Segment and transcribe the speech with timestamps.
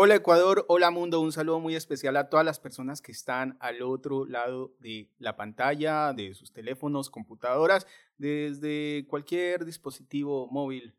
[0.00, 3.82] Hola Ecuador, hola mundo, un saludo muy especial a todas las personas que están al
[3.82, 7.84] otro lado de la pantalla, de sus teléfonos, computadoras,
[8.16, 10.94] desde cualquier dispositivo móvil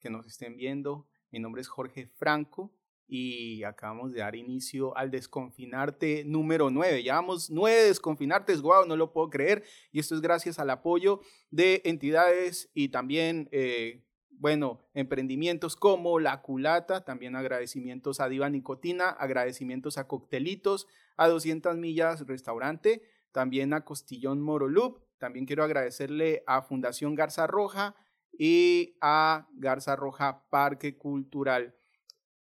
[0.00, 1.06] que nos estén viendo.
[1.30, 2.74] Mi nombre es Jorge Franco
[3.06, 7.04] y acabamos de dar inicio al desconfinarte número 9.
[7.04, 9.62] Llevamos nueve desconfinartes, wow, no lo puedo creer.
[9.92, 11.20] Y esto es gracias al apoyo
[11.52, 14.02] de entidades y también eh,
[14.38, 20.86] bueno, emprendimientos como La Culata, también agradecimientos a Diva Nicotina, agradecimientos a Coctelitos,
[21.16, 27.94] a 200 Millas Restaurante, también a Costillón Morolup, también quiero agradecerle a Fundación Garza Roja
[28.38, 31.74] y a Garza Roja Parque Cultural.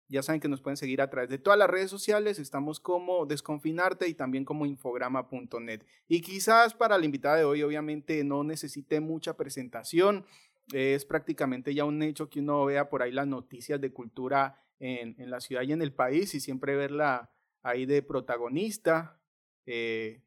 [0.08, 3.26] Ya saben que nos pueden seguir a través de todas las redes sociales, estamos como
[3.26, 5.84] Desconfinarte y también como infograma.net.
[6.08, 10.26] Y quizás para la invitada de hoy obviamente no necesite mucha presentación,
[10.74, 15.30] es prácticamente ya un hecho que uno vea por ahí las noticias de cultura en,
[15.30, 17.32] la ciudad y en el país y siempre verla
[17.62, 19.20] ahí de protagonista,
[19.66, 20.22] eh,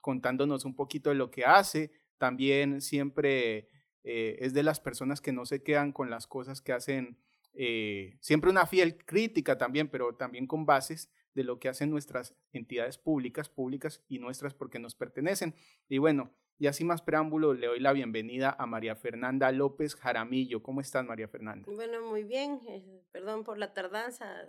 [0.00, 1.90] contándonos un poquito de lo que hace.
[2.18, 3.68] También siempre
[4.04, 7.18] eh, es de las personas que no se quedan con las cosas que hacen,
[7.54, 12.34] eh, siempre una fiel crítica también, pero también con bases de lo que hacen nuestras
[12.52, 15.54] entidades públicas, públicas y nuestras porque nos pertenecen.
[15.88, 20.62] Y bueno, y así más preámbulo, le doy la bienvenida a María Fernanda López Jaramillo.
[20.62, 21.70] ¿Cómo estás, María Fernanda?
[21.70, 22.60] Bueno, muy bien.
[22.68, 24.46] Eh, perdón por la tardanza.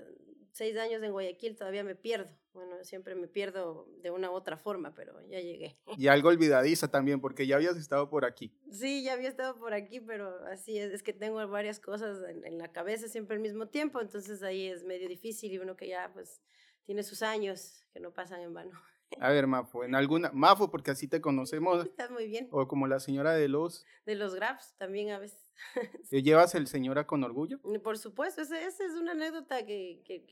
[0.52, 2.32] Seis años en Guayaquil todavía me pierdo.
[2.54, 5.78] Bueno, siempre me pierdo de una u otra forma, pero ya llegué.
[5.98, 8.52] Y algo olvidadiza también, porque ya habías estado por aquí.
[8.72, 12.44] Sí, ya había estado por aquí, pero así es, es que tengo varias cosas en,
[12.46, 15.90] en la cabeza siempre al mismo tiempo, entonces ahí es medio difícil y uno que
[15.90, 16.42] ya pues
[16.86, 18.72] tiene sus años que no pasan en vano.
[19.20, 21.86] A ver, Mafo, en alguna, Mafo, porque así te conocemos.
[21.86, 22.48] Estás muy bien.
[22.52, 23.86] O como la señora de los...
[24.06, 25.52] De los Grafs, también a veces.
[26.12, 27.60] ¿Llevas el señora con orgullo?
[27.64, 30.26] Mm, por supuesto, esa, es una anécdota que, que,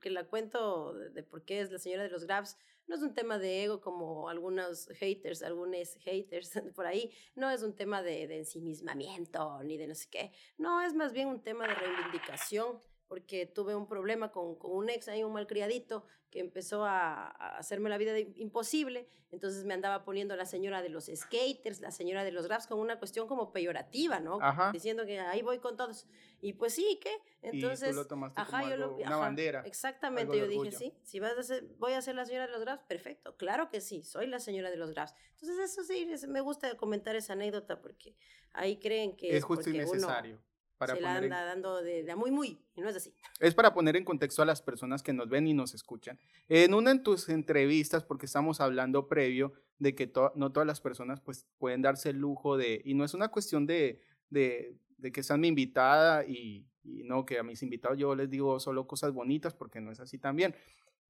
[0.00, 2.56] que, la cuento de, por qué es la señora de los Grafs.
[2.88, 7.10] No es un tema de ego como algunos haters, algunos haters por ahí.
[7.34, 10.32] No es un tema de, de ensimismamiento ni de no sé qué.
[10.58, 12.80] No, es más bien un tema de reivindicación
[13.12, 17.26] porque tuve un problema con, con un ex, ahí un malcriadito, que empezó a,
[17.58, 22.24] hacerme la vida imposible, entonces me andaba poniendo la señora de los skaters, la señora
[22.24, 24.38] de los raps, con una cuestión como peyorativa, ¿no?
[24.72, 26.06] Diciendo que ahí voy con todos.
[26.40, 27.14] Y pues sí, ¿qué?
[27.42, 29.62] Entonces, y tú lo tomaste ajá, yo lo, una bandera.
[29.66, 32.64] Exactamente, yo dije, sí, si vas a ser, voy a ser la señora de los
[32.64, 35.14] raps, perfecto, claro que sí, soy la señora de los raps.
[35.32, 38.16] Entonces eso sí, me gusta comentar esa anécdota porque
[38.54, 39.36] ahí creen que...
[39.36, 40.40] Es, justo y necesario
[40.86, 43.14] se la anda dando de, muy, muy, y no es así.
[43.40, 46.18] Es para poner en contexto a las personas que nos ven y nos escuchan.
[46.48, 51.20] En una de tus entrevistas, porque estamos hablando previo de que no todas las personas
[51.20, 54.00] pues pueden darse el lujo de, y no es una cuestión de,
[54.30, 58.30] de, de que sean mi invitada y, y, no que a mis invitados yo les
[58.30, 60.54] digo solo cosas bonitas, porque no es así también,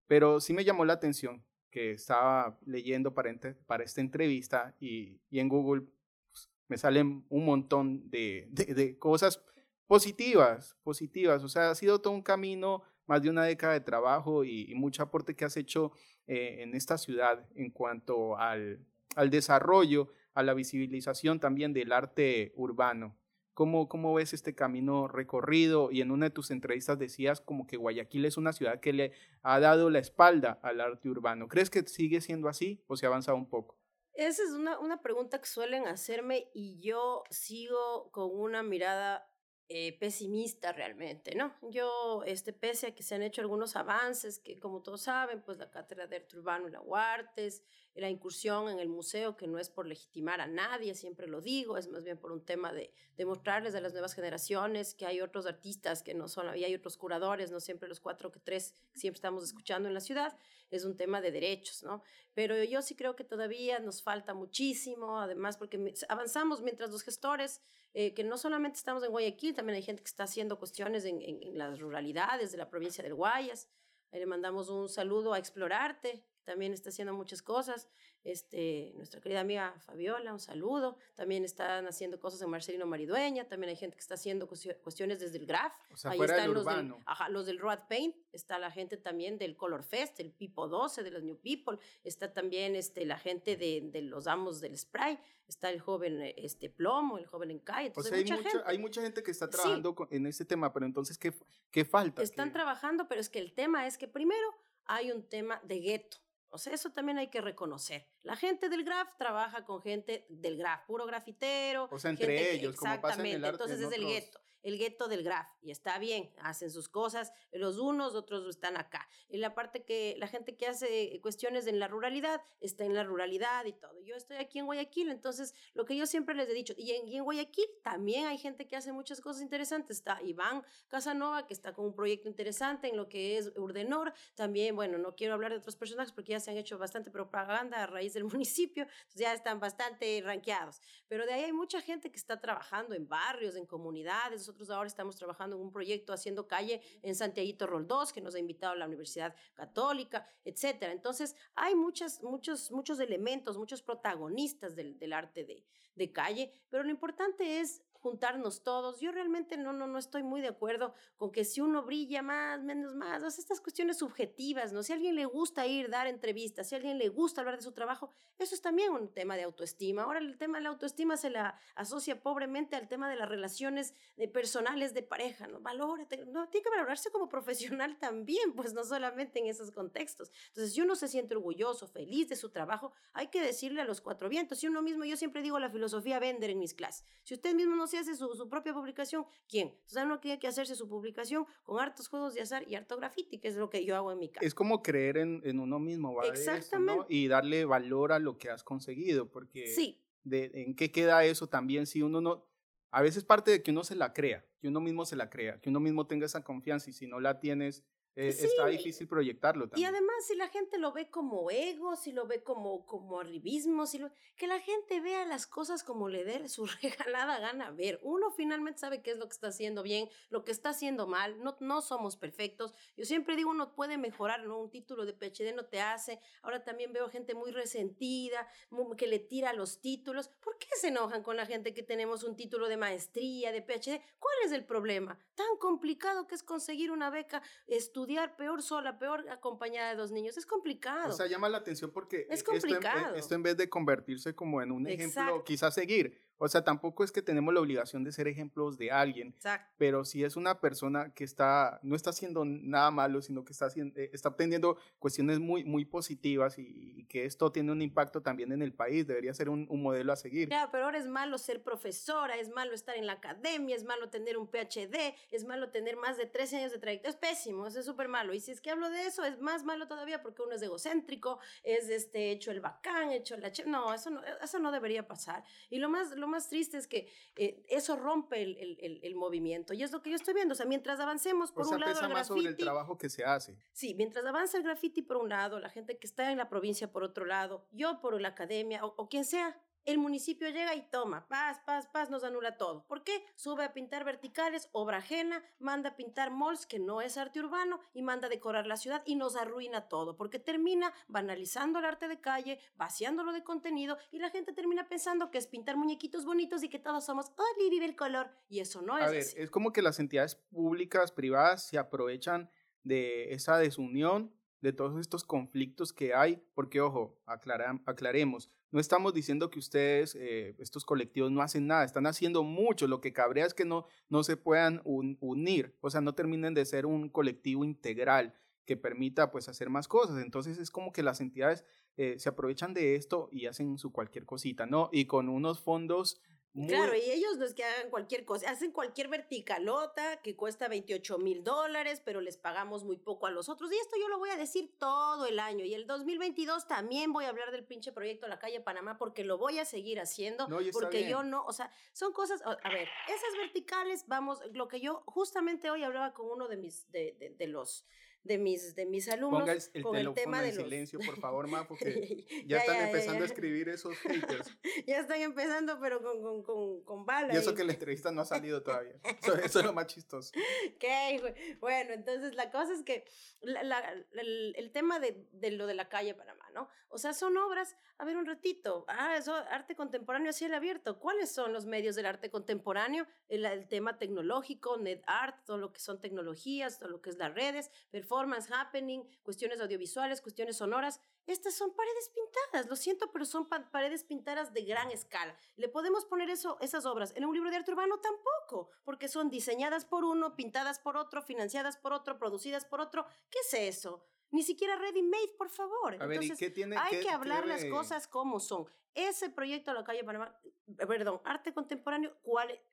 [0.06, 3.34] pero sí me llamó la atención que estaba leyendo para,
[3.66, 5.82] para esta entrevista y, y en Google
[6.30, 9.42] pues, me salen un montón de, de, de cosas
[9.92, 11.44] positivas, positivas.
[11.44, 15.02] O sea, ha sido todo un camino, más de una década de trabajo y, mucho
[15.02, 15.92] aporte que has hecho
[16.26, 18.86] eh, en esta ciudad en cuanto al,
[19.16, 23.18] al, desarrollo, a la visibilización también del arte urbano.
[23.52, 25.90] ¿Cómo, ¿Cómo ves este camino recorrido?
[25.92, 29.12] Y en una de tus entrevistas decías como que Guayaquil es una ciudad que le
[29.42, 31.48] ha dado la espalda al arte urbano.
[31.48, 33.76] ¿Crees que sigue siendo así o se ha avanzado un poco?
[34.14, 39.28] Esa es una, una pregunta que suelen hacerme y yo sigo con una mirada
[39.68, 41.54] eh, pesimista realmente, ¿no?
[41.70, 45.58] Yo, este, pese a que se han hecho algunos avances, que como todos saben, pues
[45.58, 47.62] la cátedra de arte urbano y la Huartes,
[47.94, 51.76] la incursión en el museo, que no es por legitimar a nadie, siempre lo digo,
[51.76, 55.46] es más bien por un tema de demostrarles a las nuevas generaciones que hay otros
[55.46, 59.18] artistas que no son, y hay otros curadores, no siempre los cuatro que tres siempre
[59.18, 60.36] estamos escuchando en la ciudad,
[60.76, 62.02] es un tema de derechos, ¿no?
[62.34, 67.60] Pero yo sí creo que todavía nos falta muchísimo, además porque avanzamos mientras los gestores
[67.94, 71.20] eh, que no solamente estamos en Guayaquil, también hay gente que está haciendo cuestiones en,
[71.20, 73.68] en, las ruralidades de la provincia del Guayas.
[74.10, 77.88] Ahí le mandamos un saludo a Explorarte, también está haciendo muchas cosas.
[78.24, 80.96] Este, nuestra querida amiga Fabiola, un saludo.
[81.14, 83.48] También están haciendo cosas en Marcelino Maridueña.
[83.48, 85.72] También hay gente que está haciendo cuestiones desde el Graf.
[85.92, 88.16] O sea, Ahí están los, Del, ajá, los del Road Paint.
[88.32, 91.78] Está la gente también del Color Fest, el Pipo 12 de los New People.
[92.04, 95.18] Está también este, la gente de, de los amos del Spray.
[95.48, 97.86] Está el joven este, Plomo, el joven Encay.
[97.86, 98.58] Entonces, hay, mucha, gente.
[98.64, 101.34] hay mucha gente que está trabajando en este tema, pero entonces, ¿qué,
[101.70, 102.22] qué falta?
[102.22, 104.54] Están trabajando, pero es que el tema es que primero
[104.86, 106.18] hay un tema de gueto.
[106.52, 108.06] O sea, eso también hay que reconocer.
[108.22, 111.88] La gente del graf trabaja con gente del graf, puro grafitero.
[111.90, 114.40] O sea, entre ellos, exactamente, como pasa en el arte, entonces es el gueto.
[114.62, 119.08] el gueto del Graf, y está bien, hacen sus cosas, los unos, otros están acá.
[119.28, 123.02] En la parte que la gente que hace cuestiones en la ruralidad está en la
[123.02, 124.00] ruralidad y todo.
[124.02, 127.08] Yo estoy aquí en Guayaquil, entonces lo que yo siempre les he dicho, y en,
[127.08, 129.96] y en Guayaquil también hay gente que hace muchas cosas interesantes.
[129.98, 134.12] Está Iván Casanova, que está con un proyecto interesante en lo que es Urdenor.
[134.36, 137.82] También, bueno, no quiero hablar de otros personajes porque ya se han hecho bastante propaganda
[137.82, 140.80] a raíz del municipio, ya están bastante ranqueados.
[141.08, 144.40] Pero de ahí hay mucha gente que está trabajando en barrios, en comunidades.
[144.40, 148.38] Nosotros ahora estamos trabajando en un proyecto haciendo calle en Santiaguito Roldós, que nos ha
[148.38, 150.92] invitado a la Universidad Católica, etcétera.
[150.92, 157.60] Entonces, hay muchas, muchos, muchos elementos, muchos protagonistas del, arte de calle, pero lo importante
[157.60, 159.00] es juntarnos todos.
[159.00, 162.60] Yo realmente no, no, no estoy muy de acuerdo con que si uno brilla más,
[162.62, 164.82] menos más, estas cuestiones subjetivas, ¿no?
[164.82, 167.62] Si a alguien le gusta ir, dar entrevistas, si a alguien le gusta hablar de
[167.62, 170.02] su trabajo, eso es también un tema de autoestima.
[170.02, 173.94] Ahora el tema de la autoestima se la asocia pobremente al tema de las relaciones
[174.16, 175.60] de personales de pareja, ¿no?
[175.60, 180.32] Valórate, no, tiene que valorarse como profesional también, pues no solamente en esos contextos.
[180.48, 184.00] Entonces, si uno se siente orgulloso, feliz de su trabajo, hay que decirle a los
[184.00, 184.58] cuatro vientos.
[184.58, 187.04] Si uno mismo, yo siempre digo la filosofía vender en mis clases.
[187.22, 189.68] Si usted mismo no hace su, su, propia publicación, ¿quién?
[189.68, 193.38] Entonces uno tiene que hacerse su publicación con hartos juegos de azar y harto graffiti,
[193.38, 194.46] que es lo que yo hago en mi casa.
[194.46, 196.30] Es como creer en, en uno mismo, ¿vale?
[196.30, 197.06] Exactamente.
[197.08, 200.00] Y darle valor a lo que has conseguido, porque sí.
[200.24, 202.46] de, ¿en qué queda eso también si uno no...
[202.90, 205.58] A veces parte de que uno se la crea, que uno mismo se la crea,
[205.60, 209.68] que uno mismo tenga esa confianza y si no la tienes, eh, está difícil proyectarlo
[209.68, 209.86] también.
[209.86, 213.86] Y además, si la gente lo ve como ego, si lo ve como, como arribismo,
[213.86, 218.00] si lo, que la gente vea las cosas como le dé su regalada gana ver.
[218.02, 221.42] Uno finalmente sabe qué es lo que está haciendo bien, lo que está haciendo mal.
[221.42, 222.74] No, no somos perfectos.
[222.98, 224.60] Yo siempre digo, uno puede mejorar, ¿no?
[224.60, 226.20] Un título de PhD no te hace.
[226.42, 228.46] Ahora también veo gente muy resentida,
[228.94, 230.28] que le tira los títulos.
[230.28, 234.02] ¿Por qué se enojan con la gente que tenemos un título de maestría, de PhD?
[234.18, 235.18] ¿Cuál es el problema?
[235.34, 240.10] Tan complicado que es conseguir una beca estudiante estudiar peor sola, peor acompañada de dos
[240.10, 240.36] niños.
[240.36, 241.10] Es complicado.
[241.10, 243.14] O sea, llama la atención porque es complicado.
[243.14, 247.12] Esto, en, vez de convertirse como en un ejemplo, quizás seguir, o sea, tampoco es
[247.12, 249.72] que tenemos la obligación de ser ejemplos de alguien, Exacto.
[249.78, 253.66] pero si es una persona que está, no está haciendo nada malo, sino que está,
[253.66, 258.50] haciendo, eh, está obteniendo cuestiones muy, muy positivas y, que esto tiene un impacto también
[258.50, 260.48] en el país, debería ser un, un, modelo a seguir.
[260.48, 264.08] Claro, pero ahora es malo ser profesora, es malo estar en la academia, es malo
[264.08, 267.84] tener un PhD, es malo tener más de 13 años de trayectoria, es pésimo, es
[267.84, 268.34] súper malo.
[268.34, 271.38] Y si es que hablo de eso, es más malo todavía porque uno es egocéntrico,
[271.62, 273.52] es este, hecho el bacán, hecho la...
[273.66, 275.44] No, eso no, eso no debería pasar.
[275.70, 279.72] Y lo más, lo más triste es que eh, eso rompe el, el, el, movimiento.
[279.72, 280.52] Y es lo que yo estoy viendo.
[280.52, 281.92] O sea, mientras avancemos por o sea, un lado.
[281.94, 283.56] Pesa el más sobre el trabajo que se hace.
[283.72, 286.90] Sí, mientras avanza el graffiti por un lado, la gente que está en la provincia
[286.90, 290.82] por otro lado, yo por la academia o, o quien sea, el municipio llega y
[290.82, 292.86] toma, paz, paz, paz, nos anula todo.
[292.86, 293.24] ¿Por qué?
[293.34, 297.80] Sube a pintar verticales, obra ajena, manda a pintar malls, que no es arte urbano,
[297.92, 302.08] y manda a decorar la ciudad y nos arruina todo, porque termina banalizando el arte
[302.08, 306.62] de calle, vaciándolo de contenido, y la gente termina pensando que es pintar muñequitos bonitos
[306.62, 308.30] y que todos somos, ¡ay, vive el color!
[308.48, 312.50] Y eso no es a ver, Es como que las entidades públicas, privadas, se aprovechan
[312.82, 319.50] de esa desunión, de todos estos conflictos que hay, porque, ojo, aclaremos, no estamos diciendo
[319.50, 322.88] que ustedes, eh, estos colectivos, no hacen nada, están haciendo mucho.
[322.88, 326.64] Lo que cabrea es que no, no se puedan unir, o sea, no terminen de
[326.64, 330.22] ser un colectivo integral que permita pues hacer más cosas.
[330.22, 331.64] Entonces es como que las entidades
[331.98, 334.88] eh, se aprovechan de esto y hacen su cualquier cosita, ¿no?
[334.90, 336.20] Y con unos fondos
[336.54, 341.16] Claro, y ellos no es que hagan cualquier cosa, hacen cualquier verticalota que cuesta 28
[341.18, 343.72] mil dólares, pero les pagamos muy poco a los otros.
[343.72, 345.64] Y esto yo lo voy a decir todo el año.
[345.64, 349.38] Y el 2022 también voy a hablar del pinche proyecto La Calle Panamá porque lo
[349.38, 350.46] voy a seguir haciendo.
[350.72, 355.02] porque yo no, o sea, son cosas, a ver, esas verticales, vamos, lo que yo
[355.06, 357.86] justamente hoy hablaba con uno de mis, de, de, de los
[358.24, 361.48] de mis, de mis alumnos Ponga el, con el tema de en silencio, por favor,
[361.48, 364.56] Ma, porque ya, están empezando a escribir esos haters.
[364.86, 367.34] ya están empezando, pero con, con, con, con bala.
[367.34, 368.94] Y eso que la entrevista no ha salido todavía.
[369.22, 370.32] Eso, eso es lo más chistoso.
[370.78, 371.56] ¿Qué?
[371.60, 373.04] Bueno, entonces la cosa es que
[373.40, 376.68] la, la, el, el, tema de, de, lo de la calle Panamá, ¿no?
[376.88, 380.98] O sea, son obras, a ver un ratito, ah, eso, arte contemporáneo a cielo abierto.
[380.98, 383.06] ¿Cuáles son los medios del arte contemporáneo?
[383.28, 387.16] El, el tema tecnológico, net art, todo lo que son tecnologías, todo lo que es
[387.16, 388.11] las redes, performance,
[388.50, 391.00] happening, cuestiones audiovisuales, cuestiones sonoras.
[391.26, 395.36] Estas son paredes pintadas, lo siento, pero son pa paredes pintadas de gran escala.
[395.56, 398.00] ¿Le podemos poner eso, esas obras en un libro de arte urbano?
[398.00, 403.06] Tampoco, porque son diseñadas por uno, pintadas por otro, financiadas por otro, producidas por otro.
[403.30, 404.04] ¿Qué es eso?
[404.32, 405.94] Ni siquiera ready made, por favor.
[405.94, 406.40] Entonces,
[406.78, 408.66] hay que hablar las cosas como son.
[408.94, 410.34] Ese proyecto de la calle Panamá,
[410.66, 412.14] eh, perdón, arte contemporáneo,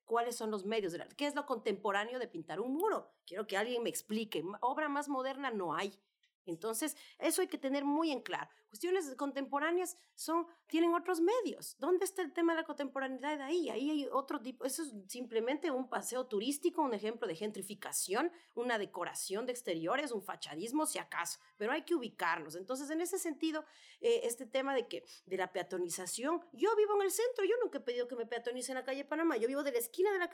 [0.05, 1.15] ¿cuáles son los medios del arte?
[1.15, 3.13] ¿Qué es lo contemporáneo de pintar un muro?
[3.25, 4.43] Quiero que alguien me explique.
[4.61, 5.97] Obra más moderna no hay.
[6.45, 8.49] Entonces, eso hay que tener muy en claro.
[8.69, 11.75] Cuestiones contemporáneas son, tienen otros medios.
[11.79, 13.69] ¿Dónde está el tema de la contemporaneidad ahí?
[13.69, 18.77] Ahí hay otro tipo, eso es simplemente un paseo turístico, un ejemplo de gentrificación, una
[18.77, 22.55] decoración de exteriores, un fachadismo, si acaso, pero hay que ubicarnos.
[22.55, 23.65] Entonces, en ese sentido,
[24.01, 27.79] eh, este tema de que de la peatonización, yo vivo en el centro, yo nunca
[27.79, 30.19] he pedido que me peatonice en la calle Panamá, yo vivo de la esquina de
[30.19, 30.29] la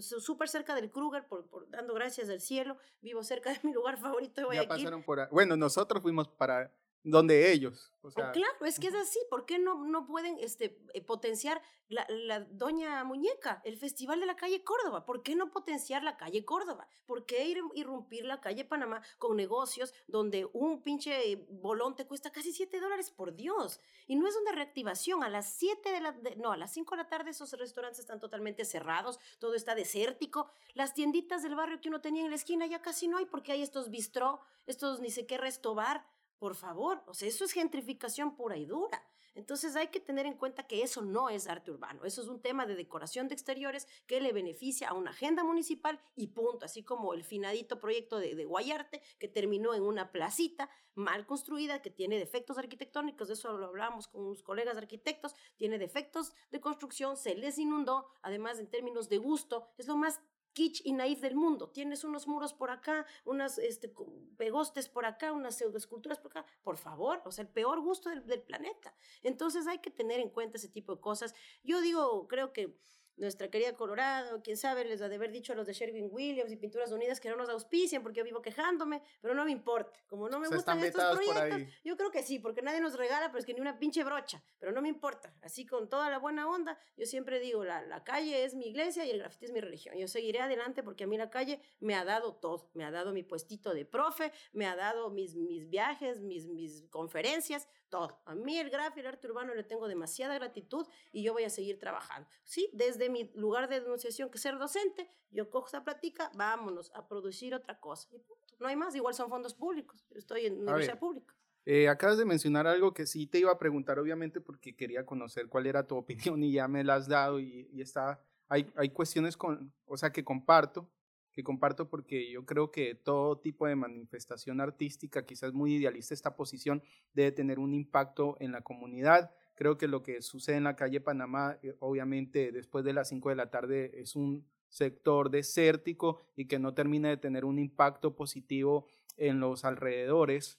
[0.00, 3.98] súper cerca del Kruger, por, por, dando gracias del cielo, vivo cerca de mi lugar
[3.98, 4.68] favorito de Guayaquil.
[4.68, 6.72] Ya pasaron por, bueno, nosotros fuimos para
[7.06, 7.92] donde ellos.
[8.02, 9.18] O sea, claro, es que es así.
[9.30, 14.26] ¿Por qué no, no pueden este, eh, potenciar la, la, Doña Muñeca, el Festival de
[14.26, 15.04] la Calle Córdoba?
[15.04, 16.88] ¿Por qué no potenciar la calle Córdoba?
[17.04, 22.30] ¿Por qué ir, irrumpir la calle Panamá con negocios donde un pinche bolón te cuesta
[22.30, 23.10] casi 7 dólares?
[23.10, 23.80] Por Dios.
[24.08, 25.22] Y no es una reactivación.
[25.22, 26.12] A las 7 de la...
[26.36, 30.50] no, a las 5 de la tarde esos restaurantes están totalmente cerrados, todo está desértico.
[30.74, 33.52] Las tienditas del barrio que uno tenía en la esquina ya casi no hay porque
[33.52, 36.04] hay estos bistró, estos ni sé qué restobar
[36.38, 39.02] por favor, o sea, eso es gentrificación pura y dura.
[39.36, 42.40] Entonces hay que tener en cuenta que eso no es arte urbano, eso es un
[42.40, 46.82] tema de decoración de exteriores que le beneficia a una agenda municipal y punto, así
[46.82, 51.90] como el finadito proyecto de, de Guayarte que terminó en una placita mal construida que
[51.90, 57.18] tiene defectos arquitectónicos, de eso lo hablamos con unos colegas arquitectos, tiene defectos de construcción,
[57.18, 60.18] se les inundó, además en términos de gusto, es lo más
[60.56, 61.68] kitsch y naif del mundo.
[61.68, 63.92] Tienes unos muros por acá, unas este,
[64.38, 66.46] pegostes por acá, unas pseudoesculturas por acá.
[66.62, 68.94] Por favor, o sea, el peor gusto del, del planeta.
[69.22, 71.34] Entonces hay que tener en cuenta ese tipo de cosas.
[71.62, 72.74] Yo digo, creo que
[73.16, 76.52] nuestra querida Colorado, quién sabe, les ha de haber dicho a los de Sherwin Williams
[76.52, 79.98] y Pinturas Unidas que no nos auspician porque yo vivo quejándome, pero no me importa.
[80.06, 83.38] Como no me gustan estos proyectos, yo creo que sí, porque nadie nos regala, pero
[83.38, 85.34] es que ni una pinche brocha, pero no me importa.
[85.42, 89.04] Así con toda la buena onda, yo siempre digo, la, la calle es mi iglesia
[89.04, 89.96] y el grafiti es mi religión.
[89.96, 92.70] Yo seguiré adelante porque a mí la calle me ha dado todo.
[92.74, 96.82] Me ha dado mi puestito de profe, me ha dado mis, mis viajes, mis, mis
[96.90, 98.20] conferencias, todo.
[98.24, 101.44] A mí el graf y el arte urbano le tengo demasiada gratitud y yo voy
[101.44, 102.28] a seguir trabajando.
[102.44, 107.06] Sí, desde mi lugar de denunciación que ser docente, yo cojo esa plática, vámonos a
[107.08, 108.08] producir otra cosa.
[108.12, 108.22] Y
[108.58, 110.06] No hay más, igual son fondos públicos.
[110.10, 111.34] Yo estoy en universidad pública.
[111.64, 115.48] Eh, acabas de mencionar algo que sí te iba a preguntar, obviamente, porque quería conocer
[115.48, 115.96] cuál era tu
[116.36, 119.96] opinión y ya me la has dado y, y está, hay, hay cuestiones con, o
[119.96, 120.88] sea, que comparto,
[121.36, 126.34] que comparto porque yo creo que todo tipo de manifestación artística, quizás muy idealista esta
[126.34, 129.30] posición, debe tener un impacto en la comunidad.
[129.54, 133.28] Creo que lo que sucede en la calle Panamá, eh, obviamente después de las 5
[133.28, 138.16] de la tarde, es un sector desértico y que no termina de tener un impacto
[138.16, 138.86] positivo
[139.18, 140.58] en los alrededores.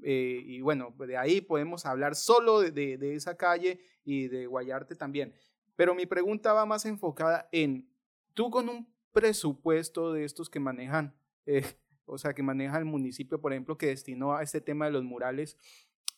[0.00, 4.94] Eh, y bueno, de ahí podemos hablar solo de, de esa calle y de Guayarte
[4.94, 5.34] también.
[5.74, 7.90] Pero mi pregunta va más enfocada en,
[8.32, 11.14] tú con un presupuesto de estos que manejan,
[11.46, 11.62] eh,
[12.04, 15.04] o sea, que maneja el municipio, por ejemplo, que destinó a este tema de los
[15.04, 15.56] murales,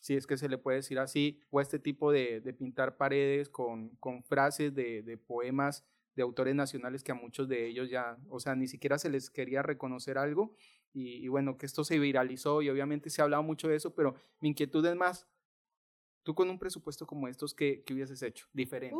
[0.01, 3.49] si es que se le puede decir así, o a este tipo de, pintar paredes
[3.49, 5.85] con, frases de, poemas
[6.15, 9.29] de autores nacionales que a muchos de ellos ya, o sea, ni siquiera se les
[9.29, 10.55] quería reconocer algo.
[10.93, 14.15] Y, bueno, que esto se viralizó y obviamente se ha hablado mucho de eso, pero
[14.39, 15.27] mi inquietud es más,
[16.23, 18.95] tú con un presupuesto como estos, ¿qué, qué hubieses hecho diferente?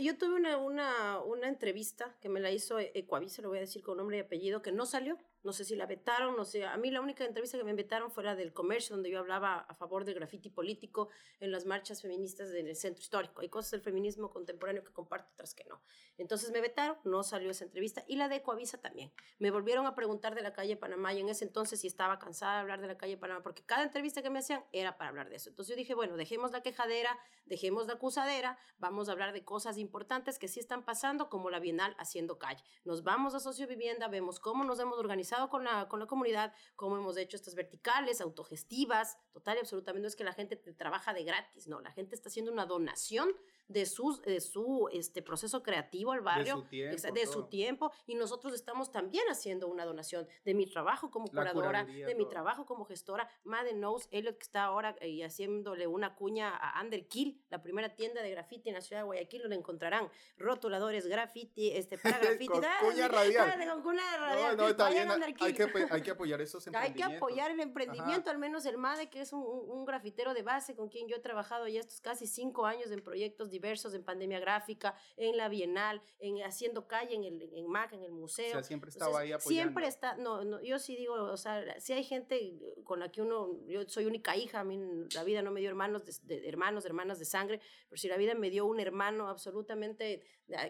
[0.00, 3.82] Yo tuve una, una, una entrevista que me la hizo Ecuavisa, lo voy a decir
[3.82, 6.64] con nombre y apellido, que no salió no sé si la vetaron, no sé.
[6.64, 9.60] A mí la única entrevista que me vetaron fue la del comercio, donde yo hablaba
[9.60, 11.08] a favor del grafiti político
[11.40, 13.40] en las marchas feministas del centro histórico.
[13.40, 15.80] Hay cosas del feminismo contemporáneo que comparto, otras que no.
[16.16, 18.04] Entonces me vetaron, no salió esa entrevista.
[18.08, 19.12] Y la de Coavisa también.
[19.38, 22.54] Me volvieron a preguntar de la calle Panamá y en ese entonces si estaba cansada
[22.54, 25.28] de hablar de la calle Panamá, porque cada entrevista que me hacían era para hablar
[25.28, 25.50] de eso.
[25.50, 27.16] Entonces yo dije, bueno, dejemos la quejadera,
[27.46, 31.60] dejemos la acusadera, vamos a hablar de cosas importantes que sí están pasando, como la
[31.60, 32.62] Bienal haciendo calle.
[32.84, 36.96] Nos vamos a sociovivienda, vemos cómo nos hemos organizado con la, con la comunidad, cómo
[36.96, 40.02] hemos hecho estas verticales, autogestivas, total y absolutamente.
[40.02, 43.30] No es que la gente trabaja de gratis, no, la gente está haciendo una donación
[43.68, 48.90] de, sus, de su este, proceso creativo al barrio, de su tiempo, y nosotros estamos
[48.90, 53.28] también haciendo una donación de mi trabajo como curadora, de mi trabajo como gestora.
[53.44, 57.94] Madden Knows, Elliot que está ahora y eh, haciéndole una cuña a Underkill, la primera
[57.94, 62.46] tienda de graffiti en la ciudad de Guayaquil, encontrarán rotuladores, graffiti, este, para graffiti.
[62.46, 64.56] con cuña radial.
[64.56, 65.08] No, no, está bien.
[65.24, 67.06] Hay que, hay que apoyar esos emprendimientos.
[67.06, 70.42] Hay que apoyar el emprendimiento, al menos el MADE, que es un, un, grafitero de
[70.42, 74.04] base con quien yo he trabajado ya estos casi cinco años en proyectos diversos, en
[74.04, 78.48] pandemia gráfica, en la Bienal, en haciendo calle en el en MAC, en el museo.
[78.48, 79.62] O sea, siempre estaba ahí apoyando.
[79.62, 83.22] Siempre está, no, no, yo sí digo, o sea, si hay gente con la que
[83.22, 84.78] uno, yo soy única hija, a mí
[85.14, 88.34] la vida no me dio hermanos, de, hermanos, hermanas de sangre, pero si la vida
[88.34, 90.22] me dio un hermano absolutamente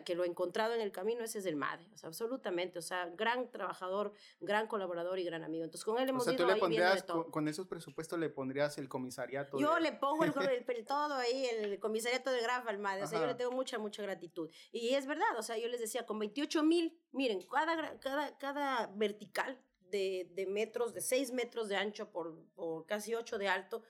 [0.05, 2.83] que lo he encontrado en el camino, ese es el madre, o sea, absolutamente, o
[2.83, 5.65] sea, gran trabajador, gran colaborador y gran amigo.
[5.65, 8.89] Entonces, con él hemos o sea, tú le pondrías, con, esos presupuestos le pondrías el
[8.89, 9.59] comisariato.
[9.59, 10.33] Yo le pongo el,
[10.87, 14.03] todo ahí, el comisariato de Graf al madre, o sea, yo le tengo mucha, mucha
[14.03, 14.51] gratitud.
[14.73, 18.87] Y es verdad, o sea, yo les decía, con 28 mil, miren, cada, cada, cada
[18.89, 23.83] vertical de, de, metros, de 6 metros de ancho por, por casi 8 de alto,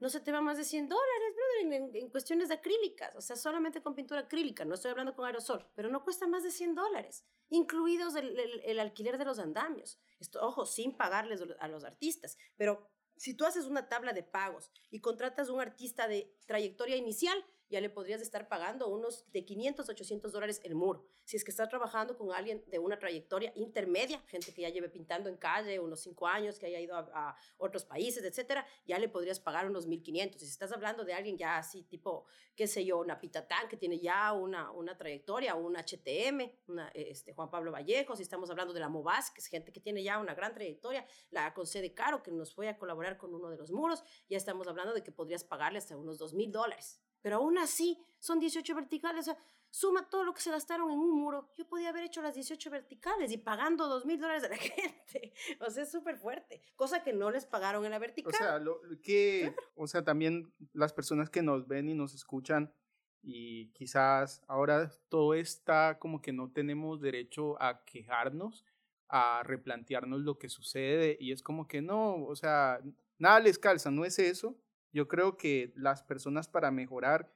[0.00, 3.36] no se te va más de 100 dólares, brother, en, cuestiones de acrílicas, o sea,
[3.36, 6.74] solamente con pintura acrílica, no estoy hablando con aerosol, pero no cuesta más de 100
[6.74, 9.98] dólares, incluidos el, el, alquiler de los andamios.
[10.20, 14.72] Esto, ojo, sin pagarles a los artistas, pero si tú haces una tabla de pagos
[14.90, 17.44] y contratas un artista de trayectoria inicial,
[17.74, 21.04] ya le podrías estar pagando unos de 500, 800 dólares el muro.
[21.24, 24.88] Si es que estás trabajando con alguien de una trayectoria intermedia, gente que ya lleve
[24.88, 29.08] pintando en calle unos 5 años, que haya ido a, otros países, etcétera, ya le
[29.08, 30.40] podrías pagar unos 1500.
[30.40, 33.98] Si estás hablando de alguien ya así, tipo, qué sé yo, una Pitatán, que tiene
[33.98, 38.80] ya una, una trayectoria, un HTM, una, este, Juan Pablo Vallejo, si estamos hablando de
[38.80, 42.30] la Movas, que es gente que tiene ya una gran trayectoria, la Concede Caro, que
[42.30, 45.42] nos fue a colaborar con uno de los muros, ya estamos hablando de que podrías
[45.42, 47.00] pagarle hasta unos 2000 dólares.
[47.24, 49.20] Pero aún así, son 18 verticales.
[49.20, 49.38] O sea,
[49.70, 51.48] suma todo lo que se gastaron en un muro.
[51.56, 55.32] Yo podía haber hecho las 18 verticales y pagando 2 mil dólares a la gente.
[55.58, 56.60] O sea, es súper fuerte.
[56.76, 58.30] Cosa que no les pagaron en la vertical.
[58.34, 62.74] O sea, lo, que, o sea, también las personas que nos ven y nos escuchan
[63.22, 68.66] y quizás ahora todo está como que no tenemos derecho a quejarnos,
[69.08, 72.80] a replantearnos lo que sucede y es como que no, o sea,
[73.16, 74.58] nada les calza, no es eso
[74.94, 77.30] yo creo que las personas para mejorar,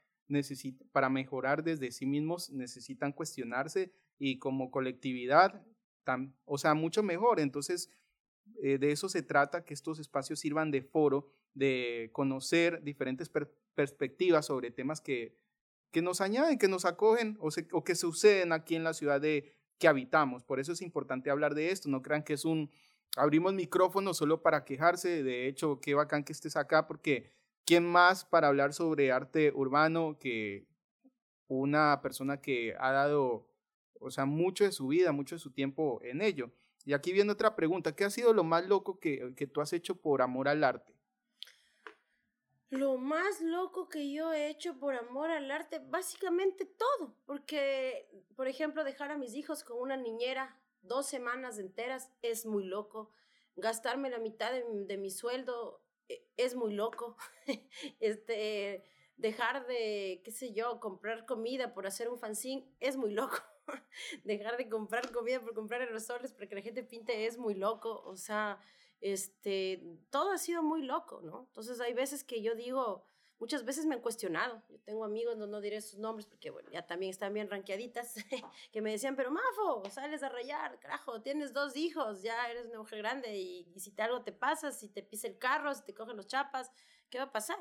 [0.93, 5.61] para mejorar desde sí mismos necesitan cuestionarse y como colectividad,
[6.45, 7.41] o sea, mucho mejor.
[7.41, 7.91] Entonces,
[8.63, 13.29] eh, de eso se trata, que estos espacios sirvan de foro, de conocer diferentes
[13.75, 15.37] perspectivas sobre temas que,
[15.91, 19.53] que nos añaden, que nos acogen o, o que suceden aquí en la ciudad de,
[19.79, 20.45] que habitamos.
[20.45, 21.89] Por eso es importante hablar de esto.
[21.89, 22.71] No crean que es un
[23.17, 25.23] abrimos micrófono solo para quejarse.
[25.23, 27.31] De hecho, qué bacán que estés acá porque
[27.65, 30.67] ¿Quién más para hablar sobre arte urbano que
[31.47, 33.47] una persona que ha dado,
[34.01, 36.51] o sea, mucho de su vida, mucho de su tiempo en ello?
[36.85, 39.73] Y aquí viene otra pregunta, ¿qué ha sido lo más loco que, que tú has
[39.73, 40.99] hecho por amor al arte?
[42.71, 48.47] Lo más loco que yo he hecho por amor al arte, básicamente todo, porque, por
[48.47, 53.11] ejemplo, dejar a mis hijos con una niñera dos semanas enteras es muy loco.
[53.57, 55.83] Gastarme la mitad de, mi sueldo
[56.37, 57.17] es muy loco.
[58.01, 58.85] este,
[59.17, 63.39] dejar de, qué sé yo, comprar comida por hacer un fanzine es muy loco.
[64.25, 68.03] dejar de comprar comida por comprar aerosoles para que la gente pinte es muy loco.
[68.05, 68.59] O sea,
[69.01, 71.47] este, todo ha sido muy loco, ¿no?
[71.49, 73.05] Entonces hay veces que yo digo,
[73.39, 74.63] muchas veces me han cuestionado.
[74.69, 78.15] Yo tengo amigos, no, no diré sus nombres porque, bueno, ya también están bien ranqueaditas,
[78.73, 82.79] que me decían, pero Mafo, sales a rayar, carajo, tienes dos hijos, ya eres una
[82.79, 85.95] mujer grande y, si te algo te pasa, si te pisa el carro, si te
[85.95, 86.71] cogen los chapas,
[87.11, 87.59] ¿qué va a pasar?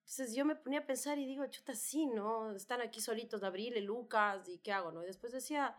[0.00, 2.54] Entonces yo me ponía a pensar y digo, chuta, sí, ¿no?
[2.54, 5.02] Están aquí solitos Abril y Lucas, ¿y qué hago, no?
[5.02, 5.76] Y después decía,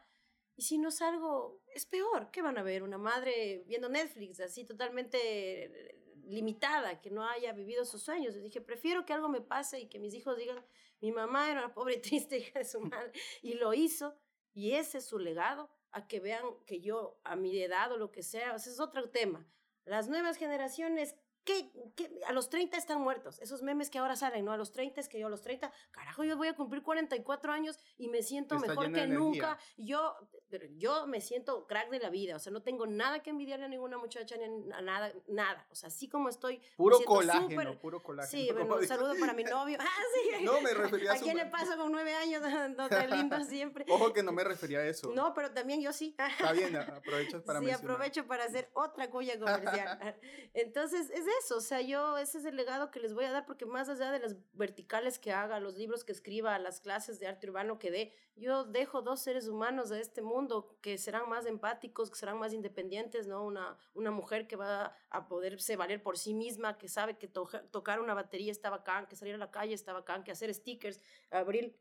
[0.57, 1.61] ¿y si no salgo?
[1.73, 2.83] Es peor, ¿qué van a ver?
[2.83, 5.96] Una madre viendo Netflix, así totalmente
[6.27, 8.35] limitada, que no haya vivido sus sueños.
[8.35, 10.63] Yo dije, prefiero que algo me pase y que mis hijos digan,
[11.01, 13.11] mi mamá era una pobre triste hija de su madre
[13.41, 14.15] y lo hizo
[14.53, 18.11] y ese es su legado, a que vean que yo a mi edad o lo
[18.11, 19.47] que sea, ese es otro tema.
[19.85, 21.15] Las nuevas generaciones
[21.47, 21.71] ¿Qué,
[22.27, 23.39] a los 30 están muertos.
[23.39, 24.51] Esos memes que ahora salen, ¿no?
[24.51, 27.53] A los 30 es que yo a los 30, carajo, yo voy a cumplir 44
[27.53, 29.57] años y me siento mejor que nunca.
[29.77, 30.13] Yo,
[30.75, 32.35] yo me siento crack de la vida.
[32.35, 35.65] O sea, no tengo nada que envidiarle a ninguna muchacha ni a nada, nada.
[35.71, 36.61] O sea, así como estoy.
[36.75, 38.43] Puro colágeno, puro colágeno.
[38.43, 39.77] Sí, bueno, un saludo para mi novio.
[39.87, 40.43] Ah, sí.
[40.43, 41.15] No, me refería a.
[41.15, 42.41] ¿A quién le pasa con nueve años?
[42.77, 43.85] No te lindo siempre.
[43.87, 45.11] Ojo que no me refería a eso.
[45.13, 46.15] No, pero también yo sí.
[46.17, 50.17] Está bien, aprovechas para Sí, aprovecho para hacer otra cuya comercial.
[50.53, 51.57] Entonces, es eso.
[51.57, 54.11] O sea, yo, ese es el legado que les voy a dar, porque más allá
[54.11, 57.91] de las verticales que haga, los libros que escriba, las clases de arte urbano que
[57.91, 62.37] dé, yo dejo dos seres humanos de este mundo que serán más empáticos, que serán
[62.37, 63.43] más independientes, ¿no?
[63.43, 67.99] Una, una mujer que va a poderse valer por sí misma, que sabe que tocar
[67.99, 71.75] una batería está bacán, que salir a la calle está bacán, que hacer stickers, abrir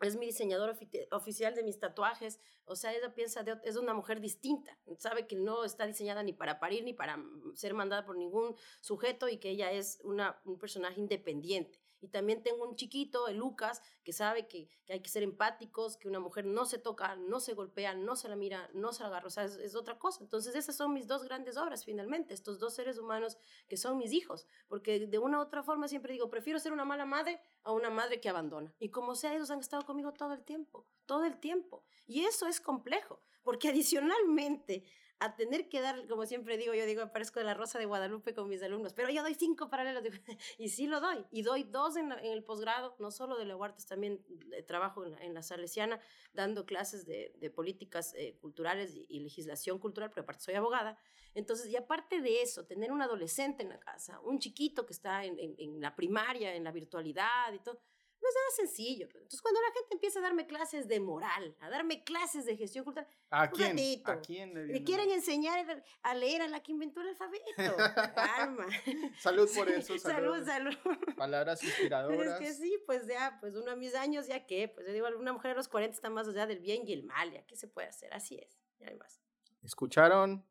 [0.00, 0.76] es mi diseñador
[1.10, 5.36] oficial de mis tatuajes, o sea, ella piensa, de, es una mujer distinta, sabe que
[5.36, 7.18] no está diseñada ni para parir ni para
[7.54, 11.80] ser mandada por ningún sujeto y que ella es una, un personaje independiente.
[12.00, 16.08] Y también tengo un chiquito, el Lucas, que sabe que, hay que ser empáticos, que
[16.08, 19.08] una mujer no se toca, no se golpea, no se la mira, no se la
[19.08, 20.22] agarra, o sea, es, otra cosa.
[20.22, 23.36] Entonces esas son mis dos grandes obras finalmente, estos dos seres humanos
[23.68, 26.84] que son mis hijos, porque de una u otra forma siempre digo, prefiero ser una
[26.84, 28.74] mala madre a una madre que abandona.
[28.78, 31.84] Y como sea, ellos han estado conmigo todo el tiempo, todo el tiempo.
[32.06, 34.84] Y eso es complejo, porque adicionalmente
[35.20, 38.34] a tener que dar, como siempre digo, yo digo, parezco de la Rosa de Guadalupe
[38.34, 40.02] con mis alumnos, pero yo doy cinco paralelos,
[40.58, 44.24] y sí lo doy, y doy dos en, el posgrado, no solo de Leguartes, también
[44.66, 46.00] trabajo en la, Salesiana,
[46.32, 50.96] dando clases de, políticas eh, culturales y, legislación cultural, pero aparte soy abogada.
[51.34, 55.24] Entonces, y aparte de eso, tener un adolescente en la casa, un chiquito que está
[55.24, 57.80] en, en la primaria, en la virtualidad y todo,
[58.20, 59.06] no es nada sencillo.
[59.06, 62.84] Entonces, cuando la gente empieza a darme clases de moral, a darme clases de gestión
[62.84, 63.78] cultural, ¿a quién?
[64.04, 67.44] ¿A quién le, quieren enseñar a leer a la que inventó el alfabeto?
[68.14, 68.66] Calma.
[69.18, 69.98] salud por eso.
[69.98, 70.74] Salud, salud.
[71.16, 72.40] Palabras inspiradoras.
[72.40, 75.06] Es que sí, pues ya, pues uno a mis años, ya que, pues yo digo,
[75.18, 77.56] una mujer a los 40 está más allá del bien y el mal, ya, ¿qué
[77.56, 78.12] se puede hacer?
[78.12, 79.20] Así es, ya hay más.
[79.62, 80.44] ¿Escucharon,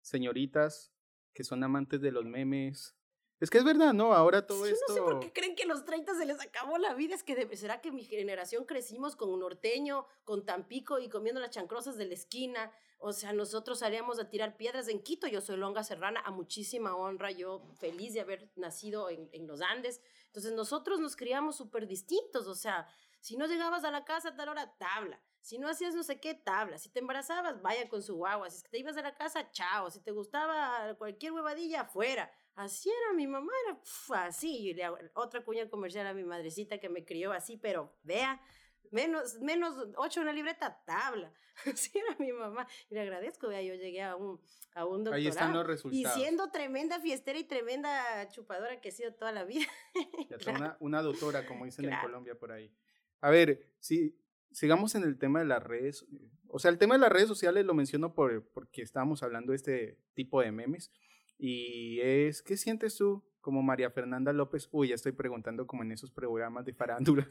[0.00, 0.92] señoritas,
[1.32, 2.97] que son amantes de los memes,
[3.40, 4.14] es que es verdad, ¿no?
[4.14, 4.84] Ahora todo esto...
[4.88, 7.14] No sé por qué creen que a los 30 se les acabó la vida.
[7.14, 11.40] Es que debe, será que mi generación crecimos con un norteño, con Tampico y comiendo
[11.40, 12.72] las chancrosas de la esquina.
[12.98, 15.28] O sea, nosotros salíamos a tirar piedras en Quito.
[15.28, 17.30] Yo soy longa serrana, a muchísima honra.
[17.30, 20.00] Yo feliz de haber nacido en, en los Andes.
[20.26, 22.48] Entonces nosotros nos criamos súper distintos.
[22.48, 22.88] O sea,
[23.20, 25.20] si no llegabas a la casa a tal hora, tabla.
[25.40, 26.76] Si no hacías no sé qué, tabla.
[26.76, 28.50] Si te embarazabas, vaya con su guagua.
[28.50, 29.90] Si es que te ibas a la casa, chao.
[29.90, 32.30] Si te gustaba cualquier huevadilla, fuera.
[32.58, 33.78] Así era mi mamá, era
[34.26, 34.70] así.
[34.70, 38.42] Y le hago otra cuña comercial a mi madrecita que me crió así, pero vea,
[38.90, 41.32] menos, menos ocho en la libreta, tabla.
[41.72, 42.66] Así era mi mamá.
[42.90, 44.40] Y le agradezco, vea, yo llegué a un,
[44.74, 45.14] a un doctorado.
[45.14, 46.16] Ahí están los resultados.
[46.16, 49.66] Y siendo tremenda fiestera y tremenda chupadora que he sido toda la vida.
[50.48, 52.72] una, una doctora, como dicen en Colombia por ahí.
[53.20, 54.18] A ver, si
[54.50, 56.06] sigamos en el tema de las redes.
[56.48, 59.56] O sea, el tema de las redes sociales lo menciono por, porque estábamos hablando de
[59.56, 60.90] este tipo de memes.
[61.38, 64.68] Y es, ¿qué sientes tú como María Fernanda López?
[64.72, 67.28] Uy, ya estoy preguntando como en esos programas de farándula.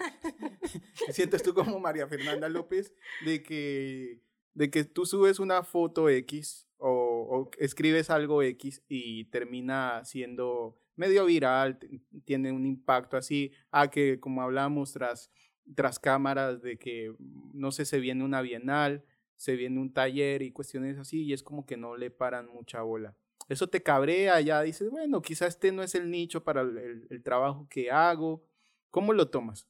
[1.06, 2.93] ¿Qué sientes tú como María Fernanda López
[3.26, 4.22] de que,
[4.54, 11.26] de que tú subes una foto X o, escribes algo X y termina siendo medio
[11.26, 11.78] viral,
[12.26, 15.30] tiene un impacto así, a que como hablamos tras,
[15.76, 17.13] tras cámaras de que,
[17.54, 19.04] no sé, se viene una bienal,
[19.36, 22.82] se viene un taller y cuestiones así, y es como que no le paran mucha
[22.82, 23.15] bola
[23.47, 27.67] eso te cabrea, ya dices, bueno, quizás este no es el nicho para el, trabajo
[27.69, 28.43] que hago.
[28.91, 29.67] ¿Cómo lo tomas?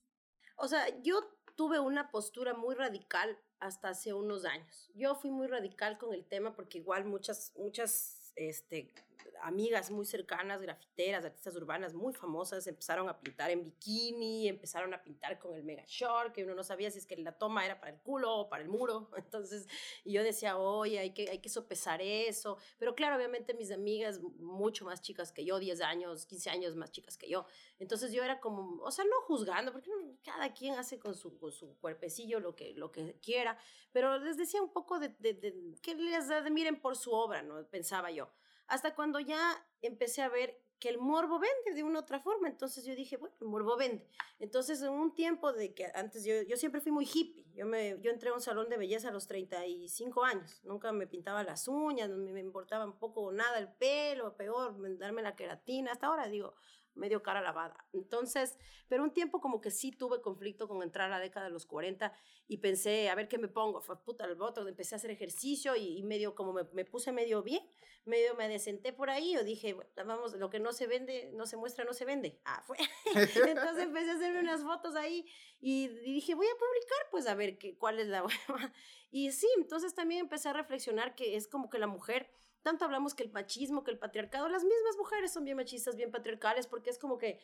[0.56, 1.20] O sea, yo
[1.56, 4.90] tuve una postura muy radical hasta hace unos años.
[4.96, 8.94] Yo fui muy radical con el tema porque igual muchas, muchas este,
[9.42, 15.02] amigas muy cercanas, grafiteras, artistas urbanas muy famosas, empezaron a pintar en bikini, empezaron a
[15.02, 17.80] pintar con el mega short, que uno no sabía si es que la toma era
[17.80, 19.10] para el culo o para el muro.
[19.18, 19.68] Entonces,
[20.04, 22.58] y yo decía, oye, hay que, hay que sopesar eso.
[22.78, 26.92] Pero claro, obviamente mis amigas, mucho más chicas que yo, 10 años, 15 años más
[26.92, 27.46] chicas que yo.
[27.80, 29.90] Entonces yo era como, o sea, no juzgando, porque
[30.24, 33.58] cada quien hace con su, con su cuerpecillo lo que, lo que quiera,
[33.92, 37.66] pero les decía un poco de, de, que les admiren por su obra, ¿no?
[37.68, 38.30] Pensaba yo
[38.68, 39.40] hasta cuando ya
[39.82, 42.48] empecé a ver que el morbo vende de una otra forma.
[42.48, 44.08] Entonces yo dije, bueno, el morbo vende.
[44.40, 47.46] Entonces en un tiempo de que antes yo, yo siempre fui muy hippie.
[47.56, 50.62] Yo, me, yo entré a un salón de belleza a los 35 años.
[50.64, 54.76] Nunca me pintaba las uñas, me, me importaba un poco o nada el pelo, peor,
[54.98, 55.92] darme la queratina.
[55.92, 56.54] Hasta ahora digo,
[56.98, 57.86] medio cara lavada.
[57.94, 58.58] Entonces,
[58.88, 61.66] pero un tiempo como que sí tuve conflicto con entrar a la década de los
[61.66, 62.14] 40
[62.48, 63.82] y pensé, a ver qué me pongo.
[63.82, 67.44] Fue puta el voto, empecé a hacer ejercicio y, medio como me, me, puse medio
[67.44, 67.64] bien,
[68.06, 69.34] medio me desenté por ahí.
[69.34, 72.40] Yo dije, vamos, lo que no se vende, no se muestra, no se vende.
[72.46, 72.78] Ah, fue.
[73.48, 75.26] entonces empecé a hacerme unas fotos ahí
[75.60, 78.74] y, dije, voy a publicar, pues a ver qué, cuál es la buena.
[79.10, 82.30] Y sí, entonces también empecé a reflexionar que es como que la mujer
[82.62, 86.12] tanto hablamos que el machismo, que el patriarcado, las mismas mujeres son bien machistas, bien
[86.12, 87.40] patriarcales, porque es como que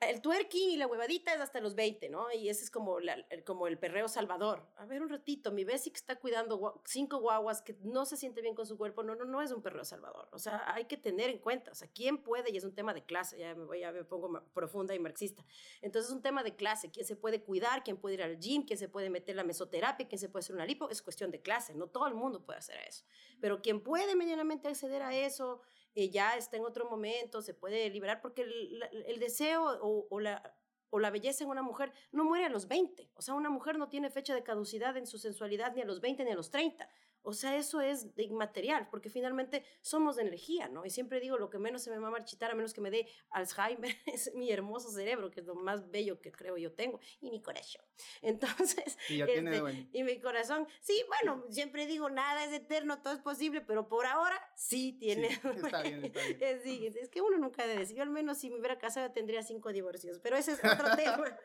[0.00, 2.30] el twerking y la huevadita es hasta los 20, ¿no?
[2.32, 4.64] Y ese es como, el, como el perreo salvador.
[4.76, 8.40] A ver, un ratito, mi Bessie que está cuidando cinco guaguas que no se siente
[8.40, 10.28] bien con su cuerpo, no, no, no es un perreo salvador.
[10.32, 12.94] O sea, hay que tener en cuenta, o sea, quién puede, y es un tema
[12.94, 15.44] de clase, ya me, voy, ya me pongo profunda y marxista.
[15.82, 18.64] Entonces es un tema de clase, quién se puede cuidar, quién puede ir al gym,
[18.64, 21.40] quién se puede meter la mesoterapia, quién se puede hacer una lipo, es cuestión de
[21.40, 23.04] clase, no todo el mundo puede hacer eso.
[23.40, 25.60] Pero quien puede medianamente acceder a eso,
[26.06, 30.54] ya está en otro momento, se puede liberar, porque el, deseo o, la,
[30.90, 33.10] o la belleza en una mujer no muere a los 20.
[33.14, 36.00] O sea, una mujer no tiene fecha de caducidad en su sensualidad ni a los
[36.00, 36.88] 20 ni a los 30.
[37.22, 40.84] O sea, eso es inmaterial, porque finalmente somos de energía, ¿no?
[40.84, 42.90] Y siempre digo, lo que menos se me va a marchitar, a menos que me
[42.90, 47.00] dé Alzheimer, es mi hermoso cerebro, que es lo más bello que creo yo tengo,
[47.20, 47.82] y mi corazón.
[48.22, 53.02] Entonces, y, ya tiene este, y mi corazón, sí, bueno, siempre digo, nada es eterno,
[53.02, 55.30] todo es posible, pero por ahora sí tiene.
[55.30, 56.38] Sí, está bien, está bien.
[56.40, 59.42] Es, es, que uno nunca debe decir, yo al menos si me hubiera casado tendría
[59.42, 61.36] cinco divorcios, pero ese es otro tema.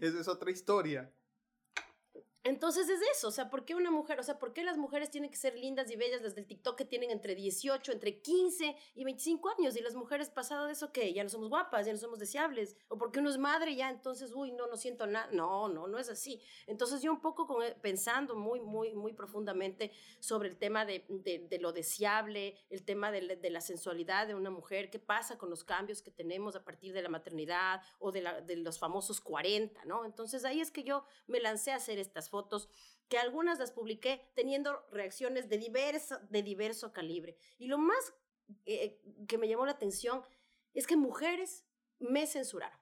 [0.00, 1.12] Esa es otra historia.
[2.42, 5.10] Entonces es eso, o sea, ¿por qué una mujer, o sea, por qué las mujeres
[5.10, 8.76] tienen que ser lindas y bellas, las del TikTok que tienen entre 18, entre 15
[8.94, 11.92] y 25 años y las mujeres pasado de eso que ya no somos guapas, ya
[11.92, 15.28] no somos deseables, o porque uno es madre ya entonces, uy, no, no siento nada,
[15.32, 16.40] no, no, no es así.
[16.66, 21.04] Entonces yo un poco con, e, pensando muy, muy, muy profundamente sobre el tema de,
[21.08, 25.50] de, lo deseable, el tema de, de, la sensualidad de una mujer, qué pasa con
[25.50, 29.84] los cambios que tenemos a partir de la maternidad o de, de los famosos 40,
[29.84, 30.06] ¿no?
[30.06, 32.68] Entonces ahí es que yo me lancé a hacer estas fotos
[33.08, 37.36] que algunas las publiqué teniendo reacciones de diverso, de diverso calibre.
[37.58, 38.14] Y lo más
[38.64, 40.22] eh, que me llamó la atención
[40.72, 41.64] es que mujeres
[41.98, 42.78] me censuraron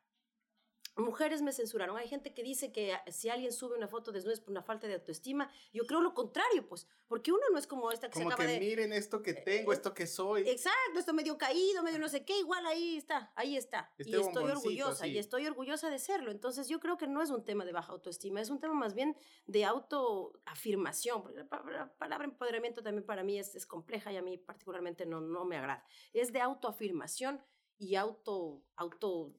[0.99, 1.97] mujeres me censuraron.
[1.97, 4.87] Hay gente que dice que si alguien sube una foto desnuda es por una falta
[4.87, 5.51] de autoestima.
[5.73, 8.49] Yo creo lo contrario, pues, porque uno no es como esta que como se acaba
[8.49, 10.49] que miren esto que tengo, esto que soy.
[10.49, 13.93] Exacto, esto medio caído, medio no sé qué, igual ahí está, ahí está.
[13.99, 16.31] y este estoy orgullosa, y estoy orgullosa de serlo.
[16.31, 18.95] Entonces yo creo que no es un tema de baja autoestima, es un tema más
[18.95, 21.25] bien de autoafirmación.
[21.35, 21.49] La
[21.97, 25.57] palabra empoderamiento también para mí es, es compleja y a mí particularmente no, no me
[25.57, 25.85] agrada.
[26.13, 27.43] Es de autoafirmación
[27.79, 29.35] y auto, auto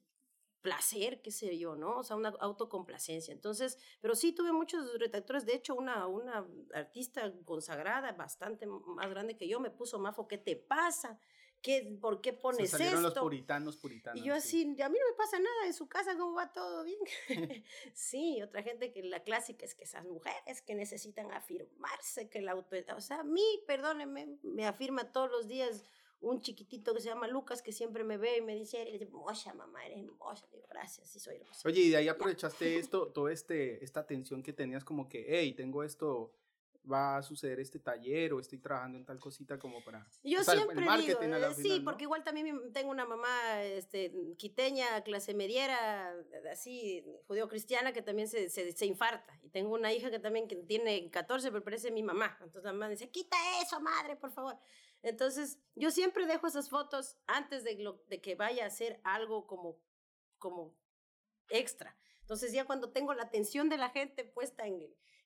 [0.62, 1.98] placer, qué sé yo, ¿no?
[2.00, 3.34] O sea, una autocomplacencia.
[3.34, 5.46] Entonces, pero sí tuve muchos retractores.
[5.46, 10.38] De hecho, una, una artista consagrada, bastante más grande que yo, me puso, Mafo, ¿qué
[10.38, 11.20] te pasa?
[11.62, 13.02] ¿Qué, ¿Por qué pones Se esto?
[13.02, 14.22] los puritanos, puritanos.
[14.22, 16.86] Y yo así, a mí no me pasa nada en su casa, ¿cómo va todo
[16.86, 17.00] bien?
[17.94, 22.54] sí, otra gente que la clásica es que esas mujeres que necesitan afirmarse, que la
[22.54, 22.78] auto...
[22.96, 25.84] O sea, a mí, perdóneme, me afirma todos los días
[26.22, 29.54] un chiquitito que se llama Lucas que siempre me ve y me dice, eres hermosa,
[29.54, 30.48] mamá, eres hermosa.
[30.52, 31.68] digo, gracias, sí soy hermosa.
[31.68, 35.54] Oye, y de ahí aprovechaste esto, toda este, esta atención que tenías como que, hey,
[35.54, 36.34] tengo esto,
[36.90, 40.06] va a suceder este taller o estoy trabajando en tal cosita como para...
[40.24, 46.14] Yo siempre digo, eh, sí, porque igual también tengo una mamá este, quiteña, clase mediera,
[46.52, 49.40] así, judío-cristiana, que también se, se, se, infarta.
[49.44, 52.38] Y tengo una hija que también que tiene 14, pero parece mi mamá.
[52.40, 54.58] Entonces la mamá dice, quita eso, madre, por favor.
[55.02, 59.80] Entonces, yo siempre dejo esas fotos antes de, que vaya a hacer algo como,
[60.38, 60.76] como
[61.50, 61.98] extra.
[62.22, 64.80] Entonces, ya cuando tengo la atención de la gente puesta en,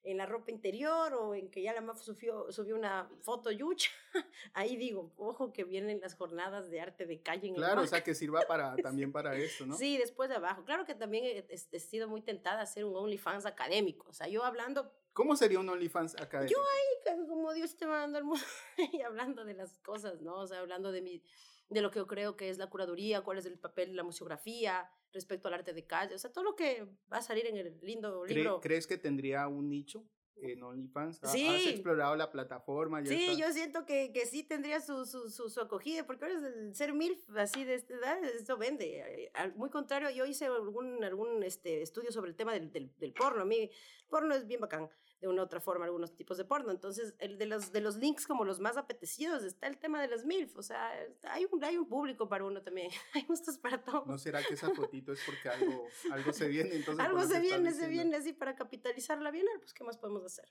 [0.04, 3.90] en la ropa interior o en que ya la MAF subió, subió una foto yucha,
[4.54, 8.04] ahí digo, ojo que vienen las jornadas de arte de calle en Claro, o sea,
[8.04, 9.76] que sirva para, también para eso, ¿no?
[9.76, 10.64] Sí, después de abajo.
[10.64, 14.06] Claro que también he, he, sido muy tentada a hacer un OnlyFans académico.
[14.08, 16.58] O sea, yo hablando ¿Cómo sería un OnlyFans académico?
[16.58, 18.44] Yo ahí, como Dios te manda al mundo,
[18.92, 20.34] y hablando de las cosas, ¿no?
[20.34, 21.22] O sea, hablando de, mi,
[21.70, 24.02] de lo que yo creo que es la curaduría, cuál es el papel de la
[24.02, 27.56] museografía respecto al arte de calle, o sea, todo lo que va a salir en
[27.56, 28.60] el lindo libro.
[28.60, 30.04] ¿Crees que tendría un nicho?
[30.36, 31.20] en OnlyFans?
[31.24, 31.46] Sí.
[31.46, 33.04] ¿Has explorado la plataforma?
[33.04, 36.92] sí, yo siento que, que sí tendría su, su, su, acogida, porque ahora el ser
[36.92, 39.30] MILF así de esta edad, eso vende.
[39.34, 43.12] Al muy contrario, yo hice algún, algún este, estudio sobre el tema del, del, del
[43.12, 43.42] porno.
[43.42, 44.90] A mí, el porno es bien bacán
[45.24, 46.70] de una u otra forma algunos tipos de porno.
[46.70, 50.08] Entonces, el de los, de los links como los más apetecidos está el tema de
[50.08, 50.56] las MILF.
[50.56, 50.92] O sea,
[51.30, 52.90] hay un, hay un público para uno también.
[53.14, 54.06] hay gustos para todos.
[54.06, 56.74] ¿No será que esa fotito es porque algo, algo se viene?
[56.74, 59.46] Entonces, algo se viene, se viene así para capitalizarla bien.
[59.58, 60.46] Pues, ¿qué más podemos hacer?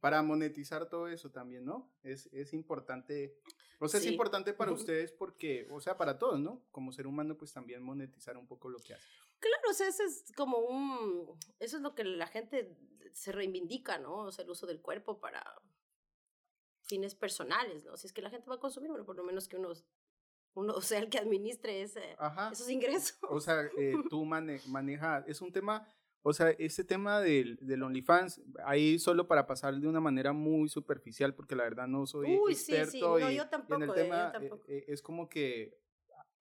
[0.00, 1.88] Para monetizar todo eso también, ¿no?
[2.02, 3.38] Es, es importante
[3.78, 6.62] o sea, es importante para ustedes porque, o sea, para todos, ¿no?
[6.70, 9.08] Como ser humano, pues también monetizar un poco lo que hace.
[9.40, 12.76] Claro, o sea, eso es como un, eso es lo que la gente
[13.12, 14.26] se reivindica, ¿no?
[14.26, 15.42] O sea, el uso del cuerpo para
[16.82, 17.96] fines personales, ¿no?
[17.96, 19.72] Si es que la gente va a consumir, bueno, por lo menos que uno,
[20.54, 22.16] uno sea el que administre ese,
[22.52, 23.18] esos ingresos.
[23.28, 25.86] O sea, eh, tú mane manejas, es un tema
[26.22, 30.68] o sea, ese tema del, del OnlyFans, ahí solo para pasar de una manera muy
[30.68, 32.90] superficial, porque la verdad no soy Uy, experto.
[32.90, 33.00] Sí, sí.
[33.00, 34.64] No, yo tampoco, en el eh, tema yo tampoco.
[34.68, 35.78] Eh, es como que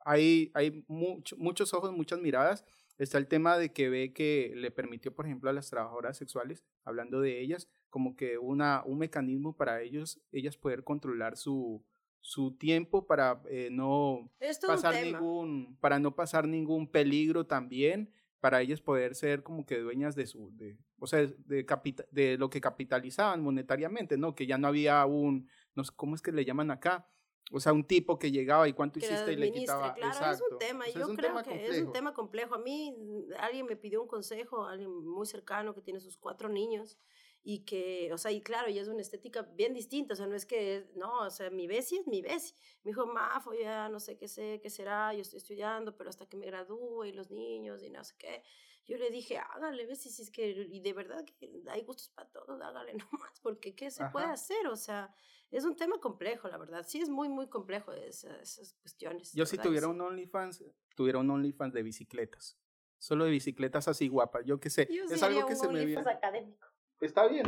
[0.02, 2.66] hay, hay mucho, muchos ojos, muchas miradas.
[3.00, 6.66] Está el tema de que ve que le permitió, por ejemplo, a las trabajadoras sexuales,
[6.84, 11.84] hablando de ellas, como que una, un mecanismo para ellos, ellas poder controlar su,
[12.20, 14.30] su tiempo para eh, no
[14.68, 20.16] pasar ningún para no pasar ningún peligro también para ellas poder ser como que dueñas
[20.16, 21.66] de su, de, o sea, de,
[22.12, 24.34] de lo que capitalizaban monetariamente, ¿no?
[24.34, 27.08] Que ya no había un, no sé, ¿cómo es que le llaman acá?
[27.52, 29.95] O sea, un tipo que llegaba y cuánto hiciste y le quitaba.
[29.95, 30.45] Claro, Exacto.
[30.45, 30.88] es un tema.
[30.89, 32.56] Yo creo que es un tema complejo.
[32.56, 32.95] A mí
[33.39, 36.97] alguien me pidió un consejo, alguien muy cercano que tiene sus cuatro niños
[37.43, 40.36] y que, o sea, y claro, y es una estética bien distinta, o sea, no
[40.36, 42.56] es que, no, o sea, mi Bessie es mi Bessie.
[42.84, 46.25] Me dijo, Mafo, ya no sé qué sé, qué será, yo estoy estudiando, pero hasta
[46.28, 48.43] que me gradúe y los niños y no sé qué.
[48.86, 52.30] Yo le dije, hágale, Bessie, si es que, y de verdad que hay gustos para
[52.30, 54.67] todos, hágale nomás, porque ¿qué se puede hacer?
[54.67, 55.13] O sea,
[55.52, 56.86] es un tema complejo, la verdad.
[56.88, 59.34] Sí, es muy, muy complejo esas, esas cuestiones.
[59.34, 60.64] Yo si tuviera un OnlyFans,
[60.96, 62.58] tuviera un OnlyFans de bicicletas.
[62.98, 64.88] Solo de bicicletas así guapas, yo qué sé.
[65.10, 66.10] es algo que se me viene.
[66.10, 66.68] académico.
[67.00, 67.46] Está bien.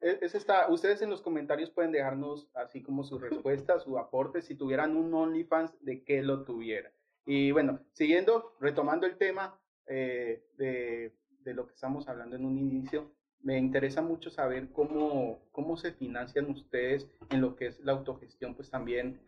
[0.00, 4.54] E, está, ustedes en los comentarios pueden dejarnos así como su respuesta, su aporte, si
[4.54, 6.92] tuvieran un OnlyFans, de qué lo tuviera.
[7.24, 12.58] Y bueno, siguiendo, retomando el tema eh, de, de, lo que estamos hablando en un
[12.58, 17.92] inicio, me interesa mucho saber cómo, cómo se financian ustedes en lo que es la
[17.92, 19.20] autogestión, pues también,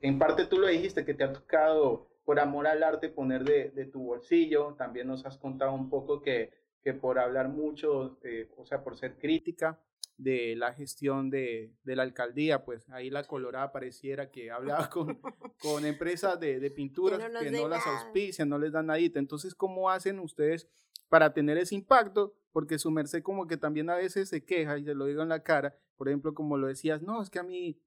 [0.00, 3.70] en parte tú lo dijiste, que te ha tocado por amor al arte poner de,
[3.70, 6.50] de tu bolsillo, también nos has contado un poco que
[6.82, 9.80] que por hablar mucho, eh, o sea, por ser crítica
[10.16, 15.20] de la gestión de, de, la alcaldía, pues ahí la Colorada pareciera que hablaba con,
[15.60, 18.98] con empresas de, de pinturas que no, las auspician, no les dan nada.
[18.98, 20.68] Entonces, ¿cómo hacen ustedes
[21.08, 22.34] para tener ese impacto?
[22.52, 25.28] Porque su merced como que también a veces se queja y se lo digo en
[25.28, 27.80] la cara, por ejemplo, como lo decías, no, es que a mí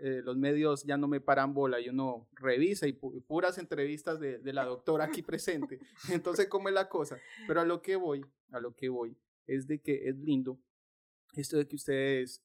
[0.00, 4.38] eh, los medios ya no me paran bola y uno revisa y puras entrevistas de,
[4.38, 5.80] de, la doctora aquí presente.
[6.12, 7.18] Entonces, ¿cómo es la cosa?
[7.48, 10.60] Pero a lo que voy, a lo que voy, es de que es lindo
[11.40, 12.44] esto de que ustedes,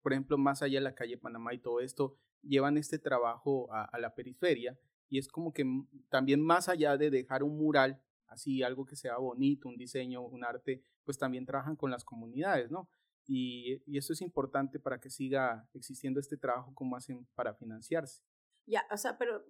[0.00, 3.84] por ejemplo, más allá de la calle Panamá y todo esto, llevan este trabajo a,
[3.84, 5.64] a la periferia y es como que
[6.08, 10.44] también más allá de dejar un mural, así algo que sea bonito, un diseño, un
[10.44, 12.88] arte, pues también trabajan con las comunidades, ¿no?
[13.26, 18.22] Y, y eso es importante para que siga existiendo este trabajo como hacen para financiarse.
[18.66, 19.44] Ya, o sea, pero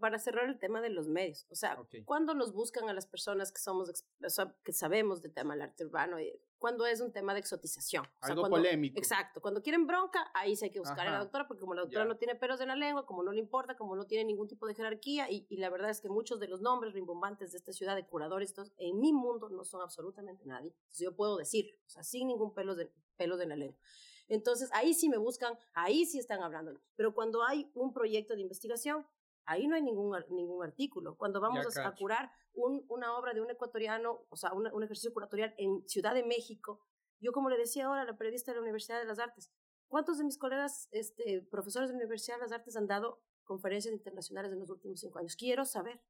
[0.00, 3.52] para cerrar el tema de los medios, o sea, cuando nos buscan a las personas
[3.52, 6.16] que somos, o sea, que sabemos del tema del arte urbano,
[6.58, 8.04] cuando es un tema de exotización.
[8.20, 8.98] Algo polémico.
[8.98, 11.82] Exacto, cuando quieren bronca, ahí sí hay que buscar a la doctora, porque como la
[11.82, 14.48] doctora no tiene pelos en la lengua, como no le importa, como no tiene ningún
[14.48, 17.58] tipo de jerarquía, y, y la verdad es que muchos de los nombres rimbombantes de
[17.58, 20.70] esta ciudad de curadores, en mi mundo no son absolutamente nadie.
[20.70, 23.78] Entonces yo puedo decir, o sea, sin ningún pelo de, pelos en la lengua.
[24.28, 26.80] Entonces, ahí sí me buscan, ahí sí están hablando.
[26.96, 29.06] Pero cuando hay un proyecto de investigación,
[29.46, 31.16] ahí no hay ningún, ningún artículo.
[31.16, 35.86] Cuando vamos a, curar una obra de un ecuatoriano, o sea, un, ejercicio curatorial en
[35.88, 36.80] Ciudad de México,
[37.20, 39.50] yo como le decía ahora a la periodista de la Universidad de las Artes,
[39.88, 43.94] ¿cuántos de mis colegas este, profesores de la Universidad de las Artes han dado conferencias
[43.94, 45.36] internacionales en los últimos cinco años?
[45.36, 46.02] Quiero saber,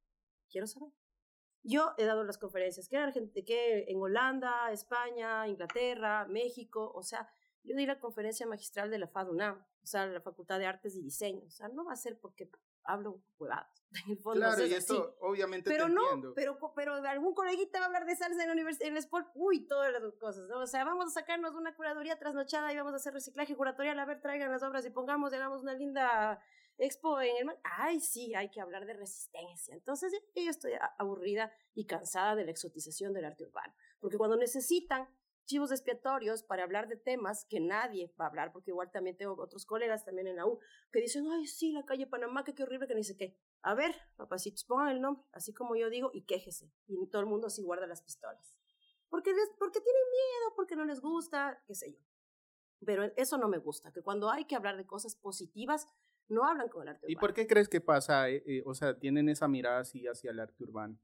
[0.50, 0.90] quiero saber.
[1.62, 7.28] Yo he dado las conferencias, que en, que en Holanda, España, Inglaterra, México, o sea,
[7.66, 11.02] yo di la conferencia magistral de la FADUNAM, o sea, la Facultad de Artes y
[11.02, 11.44] Diseño.
[11.46, 12.50] O sea, no va a ser porque
[12.84, 13.82] hablo huevadas.
[14.04, 16.02] En el fondo, claro, y esto obviamente pero no,
[16.34, 19.28] Pero, pero algún coleguita va a hablar de salsa en la universidad, en el sport,
[19.34, 20.50] uy, todas las cosas.
[20.50, 23.98] O sea, vamos a sacarnos una curaduría trasnochada y vamos a hacer reciclaje curatorial.
[23.98, 26.42] A ver, traigan las obras y pongamos, hagamos una linda
[26.78, 27.56] expo en el...
[27.62, 29.74] Ay, sí, hay que hablar de resistencia.
[29.74, 33.72] Entonces, yo estoy aburrida y cansada de la exotización del arte urbano.
[33.98, 35.08] Porque cuando necesitan
[35.46, 39.40] chivos expiatorios para hablar de temas que nadie va a hablar, porque igual también tengo
[39.40, 40.58] otros colegas también en la U
[40.92, 43.38] que dicen, ay, sí, la calle Panamá, que qué horrible, que ni sé qué.
[43.62, 46.70] A ver, papacitos, pongan el nombre, así como yo digo, y quéjese.
[46.86, 48.58] Y todo el mundo así guarda las pistolas.
[49.08, 52.00] Porque, porque tienen miedo, porque no les gusta, qué sé yo.
[52.84, 55.86] Pero eso no me gusta, que cuando hay que hablar de cosas positivas,
[56.28, 57.12] no hablan con el arte urbano.
[57.12, 58.28] ¿Y por qué crees que pasa?
[58.28, 60.98] Eh, eh, o sea, tienen esa mirada así hacia el arte urbano.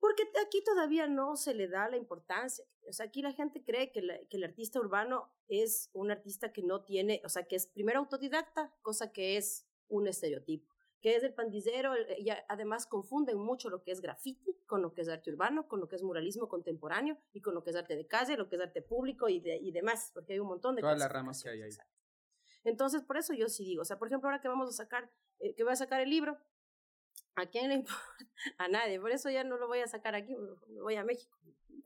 [0.00, 2.64] Porque aquí todavía no se le da la importancia.
[2.88, 6.62] O sea, aquí la gente cree que, que, el artista urbano es un artista que
[6.62, 11.24] no tiene, o sea, que es primero autodidacta, cosa que es un estereotipo, que es
[11.24, 15.30] el pandillero, y además confunden mucho lo que es graffiti con lo que es arte
[15.30, 18.36] urbano, con lo que es muralismo contemporáneo y con lo que es arte de calle,
[18.36, 21.10] lo que es arte público y, y demás, porque hay un montón de Todas las
[21.10, 21.70] ramas que hay ahí.
[22.64, 25.10] Entonces, por eso yo sí digo, o sea, por ejemplo, ahora que vamos a sacar,
[25.38, 26.38] eh, que voy a sacar el libro,
[27.38, 28.26] ¿A quién le importa?
[28.58, 29.00] A nadie.
[29.00, 30.34] Por eso ya no lo voy a sacar aquí,
[30.80, 31.36] voy a México.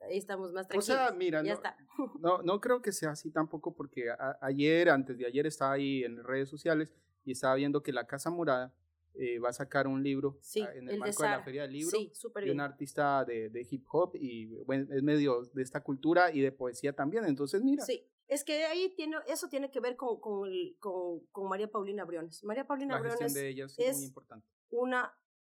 [0.01, 0.89] Ahí estamos más tranquilos.
[0.89, 1.61] O sea, mira, no,
[2.19, 4.09] no, no, creo que sea así tampoco porque
[4.41, 8.29] ayer, antes de ayer, estaba ahí en redes sociales y estaba viendo que la Casa
[8.29, 8.73] Morada
[9.13, 12.11] eh, va a sacar un libro en el, marco de, la Feria del Libro sí,
[12.43, 16.41] de un artista de, de, hip hop y bueno, es medio de esta cultura y
[16.41, 17.23] de poesía también.
[17.25, 17.85] Entonces, mira.
[17.85, 22.03] Sí, es que ahí tiene, eso tiene que ver con, con, con, con María Paulina
[22.05, 22.43] Briones.
[22.43, 24.47] María Paulina la Briones de ella es, muy importante.
[24.71, 25.13] una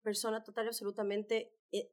[0.06, 1.92] persona total y absolutamente eh,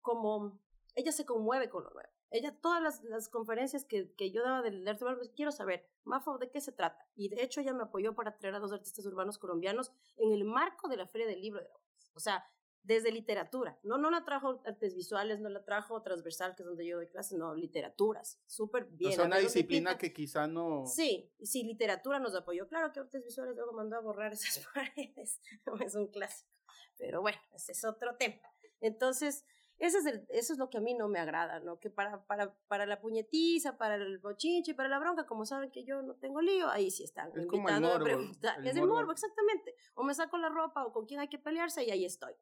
[0.00, 0.58] como
[0.96, 2.08] ella se conmueve con lo nuevo.
[2.30, 6.38] ella, todas las, las conferencias que, que, yo daba del arte urbano, quiero saber, Mafo,
[6.38, 7.06] ¿de qué se trata?
[7.14, 10.44] Y de hecho ella me apoyó para traer a dos artistas urbanos colombianos en el
[10.44, 11.76] marco de la Feria del Libro de la
[12.14, 12.44] O sea,
[12.84, 13.78] desde literatura.
[13.82, 17.08] No, no la trajo artes visuales, no la trajo transversal, que es donde yo doy
[17.08, 18.40] clases, no, literaturas.
[18.46, 19.12] Súper bien.
[19.12, 20.84] O sea, una disciplina que quizá no...
[20.86, 22.68] Sí, sí, literatura nos apoyó.
[22.68, 25.40] Claro que artes visuales luego mandó a borrar esas paredes.
[25.84, 26.53] es un clásico.
[26.98, 28.40] Pero bueno, ese es otro tema.
[28.80, 29.44] Entonces,
[29.78, 31.78] eso es, eso es lo que a mí no me agrada, ¿no?
[31.80, 35.84] Que para, para, para la puñetiza, para el bochinche, para la bronca, como saben que
[35.84, 38.32] yo no tengo lío, ahí sí están es invitando como el morbo,
[38.64, 39.74] es el morbo, exactamente.
[39.94, 42.34] O me saco la ropa o con quién hay que pelearse y ahí estoy.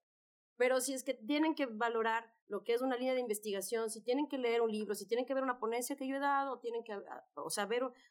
[0.56, 4.02] Pero si es que tienen que valorar lo que es una línea de investigación, si
[4.02, 6.58] tienen que leer un libro, si tienen que ver una ponencia que yo he dado,
[6.58, 7.66] tienen que, ah, o sea,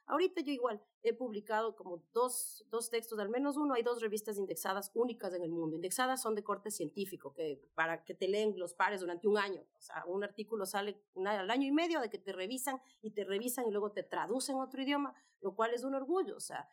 [0.07, 4.39] ahorita yo igual he publicado como dos, dos textos, al menos uno, hay dos revistas
[4.39, 5.75] indexadas únicas en el mundo.
[5.75, 9.61] Indexadas son de corte científico, que para que te leen los pares durante un año.
[9.77, 13.23] O sea, un artículo sale al año y medio de que te revisan y te
[13.23, 16.35] revisan y luego te traducen a otro idioma, lo cual es un orgullo.
[16.35, 16.67] O sea,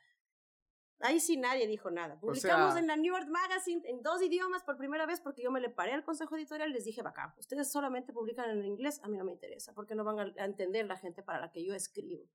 [1.00, 2.18] Ahí sí nadie dijo nada.
[2.18, 5.60] Publicamos en la New York Magazine en dos idiomas por primera vez porque yo me
[5.60, 9.08] le paré al consejo editorial y les dije, bacán, ustedes solamente publican en inglés, a
[9.08, 11.72] mí no me interesa, porque no van a entender la gente para la que yo
[11.72, 12.28] escribo.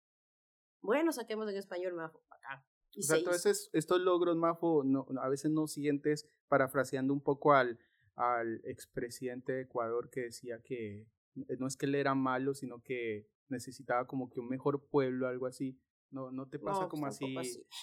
[0.82, 2.64] Bueno, saquemos en español, Mafo, bacán.
[2.97, 7.80] o sea, entonces estos logros, Mafo, no, a veces no sientes, parafraseando un poco al,
[8.16, 11.05] al expresidente de Ecuador que decía que
[11.36, 15.47] no es que él era malo, sino que necesitaba como que un mejor pueblo, algo
[15.47, 15.80] así.
[16.14, 17.26] No, no te pasa como así.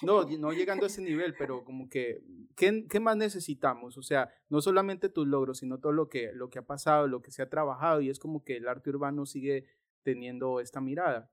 [0.02, 2.22] No, no llegando a ese nivel, pero como que,
[2.54, 3.98] ¿qué, ¿qué, más necesitamos?
[3.98, 7.22] O sea, no solamente tus logros, sino todo lo que, lo que ha pasado, lo
[7.22, 9.66] que se ha trabajado, y es como que el arte urbano sigue
[10.04, 11.28] teniendo esta mirada.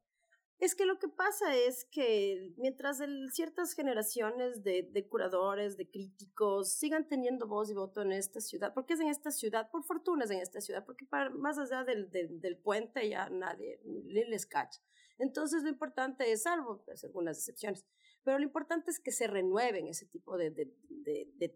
[0.58, 5.88] Es que lo que pasa es que mientras el, ciertas generaciones de, de, curadores, de
[5.88, 9.84] críticos, sigan teniendo voz y voto en esta ciudad, porque es en esta ciudad, por
[9.84, 13.80] fortuna es en esta ciudad, porque para, más allá del, del, del puente ya nadie
[13.84, 14.82] les cacha.
[15.20, 17.86] Entonces lo importante es, salvo pues, algunas excepciones,
[18.24, 20.51] pero lo importante es que se renueven ese tipo de,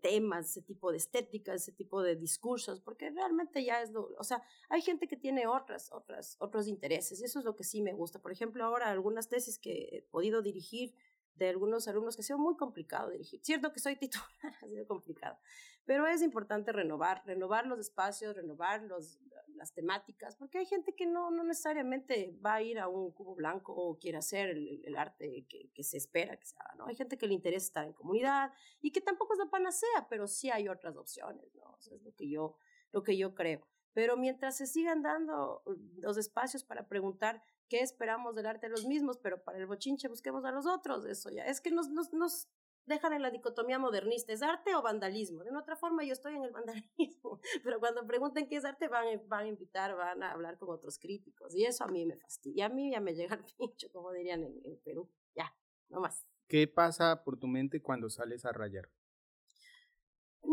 [0.01, 4.24] temas, ese tipo de estéticas, ese tipo de discursos, porque realmente ya es lo, o
[4.24, 7.82] sea, hay gente que tiene otras, otras, otros intereses, y eso es lo que sí
[7.82, 8.20] me gusta.
[8.20, 10.95] Por ejemplo, ahora algunas tesis que he podido dirigir
[11.36, 13.41] de algunos alumnos que ha sido muy complicado dirigir.
[13.43, 15.38] Cierto que soy titular, ha sido complicado,
[15.86, 19.20] pero es importante renovar, renovar los espacios, renovar los,
[19.56, 23.36] las temáticas, porque hay gente que no, no necesariamente va a ir a un cubo
[23.36, 26.88] blanco o quiere hacer el, el arte que, que, se espera que se haga, ¿no?
[26.88, 30.28] Hay gente que le interesa estar en comunidad y que tampoco es la panacea, pero
[30.28, 31.78] sí hay otras opciones, ¿no?
[31.80, 32.56] Eso es lo que yo,
[32.91, 33.68] lo que yo creo.
[33.93, 35.64] Pero mientras se sigan dando
[35.97, 40.08] los espacios para preguntar qué esperamos del arte de los mismos, pero para el bochinche
[40.08, 41.45] busquemos a los otros, eso ya.
[41.45, 42.49] Es que nos, nos, nos
[42.86, 45.44] dejan en la dicotomía modernista, ¿es arte o vandalismo?
[45.44, 49.06] De otra forma, yo estoy en el vandalismo, pero cuando pregunten qué es arte, van,
[49.28, 52.68] van a invitar, van a hablar con otros críticos, y eso a mí me fastidia,
[52.68, 55.56] a mí ya me llega el pincho, como dirían en, en Perú, ya,
[55.90, 56.26] no más.
[56.48, 58.90] ¿Qué pasa por tu mente cuando sales a rayar?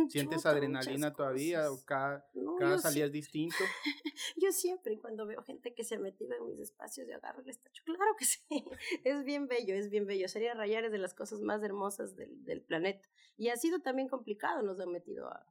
[0.08, 2.26] ¿Sientes adrenalina todavía o cada,
[2.58, 3.56] cada salida es distinto?
[4.36, 7.48] yo siempre cuando veo gente que se ha metido en mis espacios de agarro el
[7.48, 8.64] estacho, claro que sí,
[9.04, 10.28] es bien bello, es bien bello.
[10.28, 13.08] Sería rayar es de las cosas más hermosas del, del planeta.
[13.36, 15.46] Y ha sido también complicado, nos han metido a...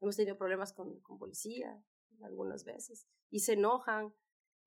[0.00, 1.82] Hemos tenido problemas con, con policía
[2.22, 4.14] algunas veces y se enojan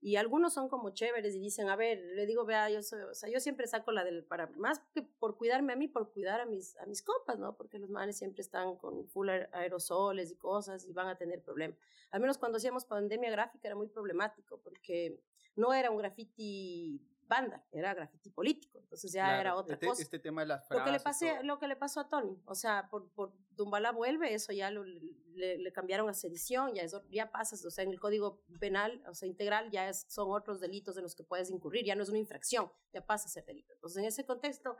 [0.02, 3.14] y algunos son como chéveres y dicen, a ver, le digo, vea, yo soy, o
[3.14, 6.39] sea, yo siempre saco la del para, más que por cuidarme a mí, por cuidar
[6.39, 7.58] a mis, a mis compas, ¿no?
[7.58, 11.78] Porque los manes siempre están con full aerosoles y cosas y van a tener problemas.
[12.12, 15.20] Al menos cuando hacíamos pandemia gráfica era muy problemático porque
[15.56, 20.01] no era un graffiti banda, era graffiti político, entonces ya era otra este, cosa.
[20.01, 20.80] Este tema de las frases.
[20.80, 23.91] Lo que le, pasé, lo que le pasó a Tony, o sea, por, por Dumbala
[23.91, 27.84] vuelve, eso ya lo, le, le, cambiaron a sedición, ya, eso, ya pasas, o sea,
[27.84, 31.23] en el código penal, o sea, integral, ya es, son otros delitos en los que
[31.23, 33.73] puedes incurrir, ya no es una infracción, ya pasa a ser delito.
[33.75, 34.75] Entonces, en ese contexto,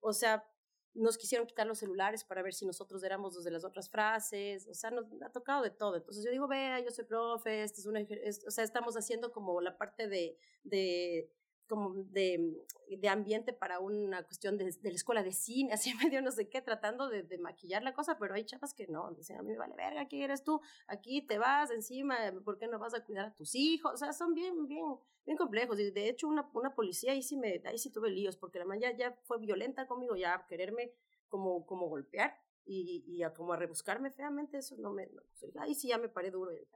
[0.00, 0.44] o sea,
[0.94, 4.68] nos quisieron quitar los celulares para ver si nosotros éramos los de las otras frases,
[4.68, 5.96] o sea, nos ha tocado de todo.
[5.96, 9.32] Entonces yo digo, vea, yo soy profe, este es una, es, o sea, estamos haciendo
[9.32, 11.32] como la parte de, de
[11.72, 16.20] como de, de, ambiente para una cuestión de, de, la escuela de cine, así medio
[16.20, 19.38] no sé qué, tratando de, de, maquillar la cosa, pero hay chapas que no, dicen,
[19.38, 20.60] a mí me vale verga, ¿quién eres tú?
[20.86, 23.94] Aquí te vas encima, ¿por qué no vas a cuidar a tus hijos?
[23.94, 24.84] O sea, son bien, bien,
[25.24, 25.80] bien complejos.
[25.80, 28.66] Y de hecho, una, una policía ahí sí, me, ahí sí tuve líos, porque la
[28.66, 30.92] man ya, ya fue violenta conmigo, ya quererme
[31.28, 35.22] como, como golpear y, y a como a rebuscarme feamente, eso no me, no,
[35.62, 36.52] ahí sí ya me paré duro.
[36.52, 36.68] Y,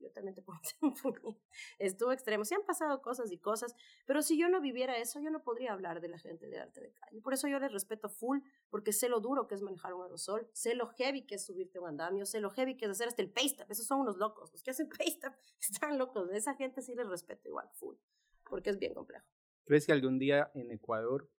[0.00, 0.58] yo también te puedo
[1.78, 2.44] Estuvo extremo.
[2.44, 3.74] Sí han pasado cosas y cosas,
[4.06, 6.80] pero si yo no viviera eso, yo no podría hablar de la gente de arte
[6.80, 7.20] de calle.
[7.20, 8.40] Por eso yo les respeto full,
[8.70, 11.78] porque sé lo duro que es manejar un aerosol, sé lo heavy que es subirte
[11.78, 14.50] un andamio, sé lo heavy que es hacer hasta el paste Esos son unos locos.
[14.52, 15.28] Los que hacen paste
[15.60, 16.28] están locos.
[16.28, 17.96] De esa gente sí les respeto igual full.
[18.48, 19.26] porque es bien complejo.
[19.64, 21.30] ¿Crees que algún día en Ecuador,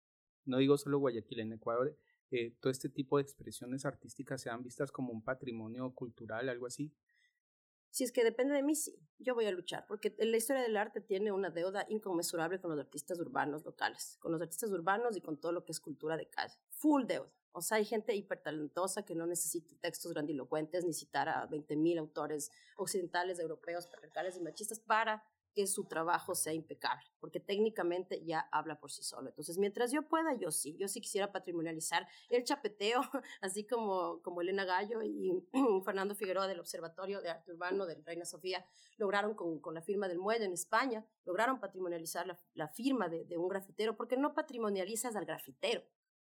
[0.44, 1.96] no digo solo Guayaquil, en Ecuador,
[2.30, 6.92] eh, todo este tipo de expresiones artísticas sean vistas como un patrimonio cultural, algo así?
[7.90, 10.76] Si es que depende de mí, sí, yo voy a luchar, porque la historia del
[10.76, 15.20] arte tiene una deuda inconmensurable con los artistas urbanos locales, con los artistas urbanos y
[15.20, 16.54] con todo lo que es cultura de calle.
[16.70, 17.30] Full deuda.
[17.52, 22.50] O sea, hay gente hipertalentosa que no necesita textos grandilocuentes ni citar a 20.000 autores
[22.76, 25.24] occidentales, europeos, patriarcales y machistas para
[25.54, 29.28] que su trabajo sea impecable, porque técnicamente ya habla por sí solo.
[29.28, 33.00] Entonces, mientras yo pueda, yo sí, yo sí quisiera patrimonializar el chapeteo,
[33.40, 35.32] así como, como Elena Gallo y
[35.84, 38.64] Fernando Figueroa del Observatorio de Arte Urbano de Reina Sofía
[38.96, 43.24] lograron con, con la firma del muelle en España, lograron patrimonializar la, la firma de,
[43.24, 45.82] de un grafitero, porque no patrimonializas al grafitero,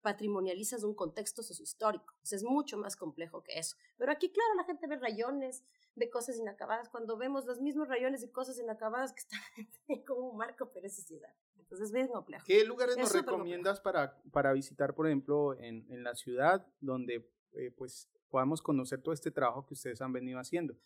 [0.02, 2.14] patrimonializas un contexto sociohistórico.
[2.22, 3.76] O sea, es mucho más complejo que eso.
[3.96, 8.22] Pero aquí, claro, la gente ve rayones, ve cosas inacabadas, cuando vemos los mismos rayones
[8.22, 9.40] y cosas inacabadas que están
[10.06, 11.20] como un marco, sí
[11.58, 12.44] Entonces es bien complejo.
[12.46, 17.70] ¿Qué lugares nos recomiendas para, para visitar, por ejemplo, en, en la ciudad, donde eh,
[17.76, 20.76] pues podamos conocer todo este trabajo que ustedes han venido haciendo?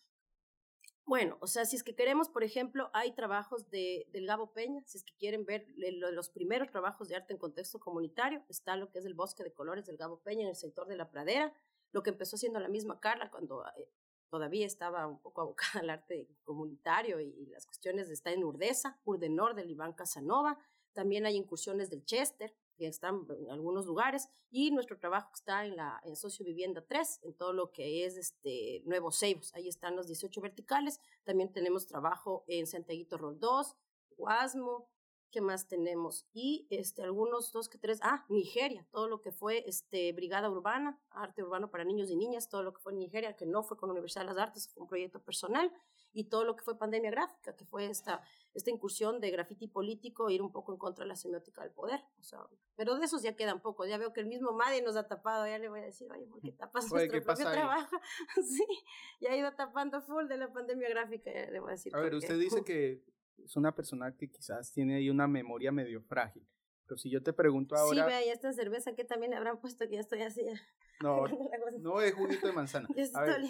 [1.07, 4.83] Bueno, o sea, si es que queremos, por ejemplo, hay trabajos de, del Gabo Peña,
[4.87, 8.91] si es que quieren ver los primeros trabajos de arte en contexto comunitario, está lo
[8.91, 11.53] que es el Bosque de Colores del Gabo Peña en el sector de la pradera,
[11.93, 13.91] lo que empezó siendo la misma Carla cuando eh,
[14.31, 18.99] todavía estaba un poco abocada al arte comunitario y, las cuestiones de estar en Urdesa,
[19.05, 20.59] Urdenor del Iván Casanova,
[20.95, 25.77] también hay incursiones del Chester, que están en algunos lugares, y nuestro trabajo está en
[25.77, 29.97] la en Socio Vivienda 3, en todo lo que es este Nuevo Seibos, ahí están
[29.97, 33.77] los 18 verticales, también tenemos trabajo en Santiaguito Rol 2,
[34.17, 34.89] Guasmo,
[35.35, 36.29] ¿qué más tenemos?
[36.33, 40.97] Y este, algunos dos que tres, ah, Nigeria, todo lo que fue este, Brigada Urbana,
[41.11, 43.77] Arte Urbano para Niños y Niñas, todo lo que fue en Nigeria, que no fue
[43.77, 45.73] con la Universidad de las Artes, fue un proyecto personal,
[46.13, 48.23] y todo lo que fue pandemia gráfica, que fue esta,
[48.55, 52.01] esta incursión de grafiti político, ir un poco en contra de la semiótica del poder.
[52.21, 52.39] O sea,
[52.77, 53.85] pero de esos ya quedan poco.
[53.85, 55.45] Ya veo que el mismo Maddy nos ha tapado.
[55.49, 57.97] Ya le voy a decir, oye, ¿por qué tapas nuestro propio trabajo?
[58.49, 58.65] sí,
[59.21, 61.33] ya ha ido tapando full de la pandemia gráfica.
[61.33, 61.95] Ya le voy a decir.
[61.97, 63.03] A ver, usted dice que
[63.39, 66.47] es una persona que quizás tiene ahí una memoria medio frágil.
[66.87, 68.03] Pero si yo te pregunto ahora.
[68.03, 70.43] Sí, vea, y esta cerveza que también habrán puesto que ya estoy así.
[71.03, 71.25] No,
[71.81, 72.89] no es juguito de manzana.
[73.15, 73.43] A ver,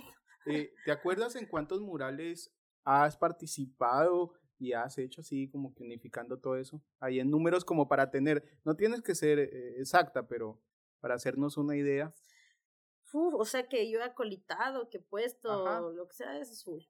[0.46, 2.50] eh, ¿Te acuerdas en cuántos murales
[2.84, 6.82] has participado y has hecho así como que unificando todo eso?
[7.00, 10.58] Ahí en números como para tener, no tienes que ser eh, exacta, pero
[11.00, 12.14] para hacernos una idea.
[13.12, 16.64] Uf, o sea que yo he acolitado, que he puesto, lo que sea, eso es
[16.64, 16.82] full.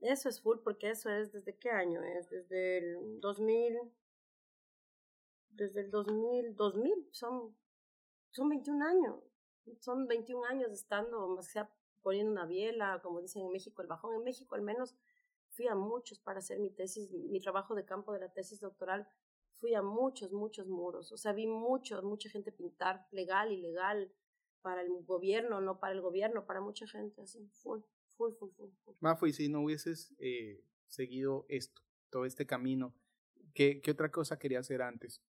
[0.00, 3.78] Eso es full porque eso es desde qué año es, desde el 2000,
[5.50, 7.56] desde el 2000, 2000, son,
[8.30, 9.16] son 21 años,
[9.80, 11.68] son 21 años estando, o sea,
[12.02, 14.14] poniendo una biela, como dicen en México, el bajón.
[14.14, 14.94] En México al menos
[15.50, 19.08] fui a muchos para hacer mi tesis, mi trabajo de campo de la tesis doctoral,
[19.56, 21.10] fui a muchos, muchos muros.
[21.10, 24.12] O sea, vi mucho, mucha gente pintar legal, ilegal,
[24.62, 27.80] para el gobierno, no para el gobierno, para mucha gente, así, full,
[28.18, 28.50] full.
[28.56, 28.94] full.
[29.00, 32.94] Mafo, y si no hubieses eh, seguido esto, todo este camino,
[33.54, 35.22] ¿qué, ¿qué otra cosa querías hacer antes?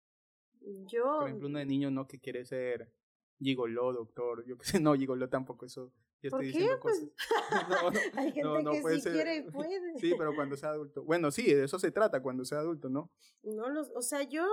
[0.61, 1.03] Yo...
[1.19, 2.07] Por ejemplo, uno de niño, ¿no?
[2.07, 2.91] Que quiere ser
[3.39, 7.69] gigoló, doctor, yo qué sé, no, gigoló tampoco, eso yo estoy diciendo pues, cosas.
[7.69, 9.99] no, no, Hay gente no, que puede si quiere puede.
[9.99, 11.03] Sí, pero cuando sea adulto.
[11.03, 13.11] Bueno, sí, de eso se trata cuando sea adulto, ¿no?
[13.43, 14.45] No los, o sea, yo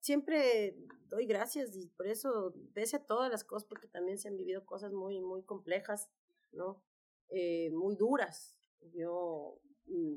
[0.00, 0.76] siempre
[1.08, 4.64] doy gracias y por eso, pese a todas las cosas, porque también se han vivido
[4.64, 6.10] cosas muy, muy complejas,
[6.52, 6.82] ¿no?
[7.30, 8.58] Eh, muy duras.
[8.94, 10.16] Yo mm,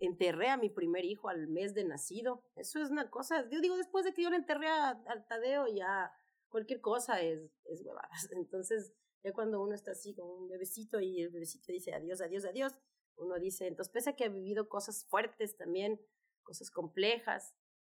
[0.00, 2.44] enterré a mi primer hijo al mes de nacido.
[2.56, 6.12] Eso es una cosa, yo digo, después de que yo le enterré al Tadeo, ya
[6.48, 8.28] cualquier cosa es, es huevadas.
[8.32, 8.92] Entonces,
[9.24, 12.72] ya cuando uno está así con un bebecito y el bebecito dice adiós, adiós, adiós,
[13.16, 16.00] uno dice, entonces pese a que ha vivido cosas fuertes también,
[16.42, 17.54] cosas complejas,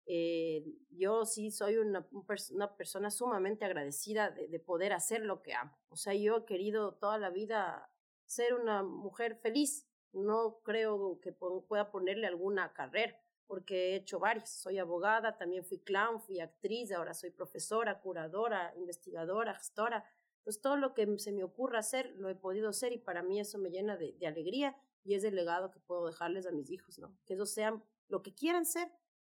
[0.07, 2.07] eh, yo sí soy una,
[2.51, 5.79] una persona sumamente agradecida de, de, poder hacer lo que amo.
[5.89, 7.91] O sea, yo he querido toda la vida
[8.35, 9.87] ser una mujer feliz.
[10.13, 14.51] No creo que pueda ponerle alguna carrera, porque he hecho varias.
[14.51, 20.05] Soy abogada, también fui clown, fui actriz, ahora soy profesora, curadora, investigadora, gestora
[20.45, 23.41] pues todo lo que se me ocurra hacer lo he podido hacer y para mí
[23.41, 26.99] eso me llena de, alegría y es el legado que puedo dejarles a mis hijos,
[26.99, 27.17] ¿no?
[27.27, 28.91] Que ellos sean lo que quieran ser,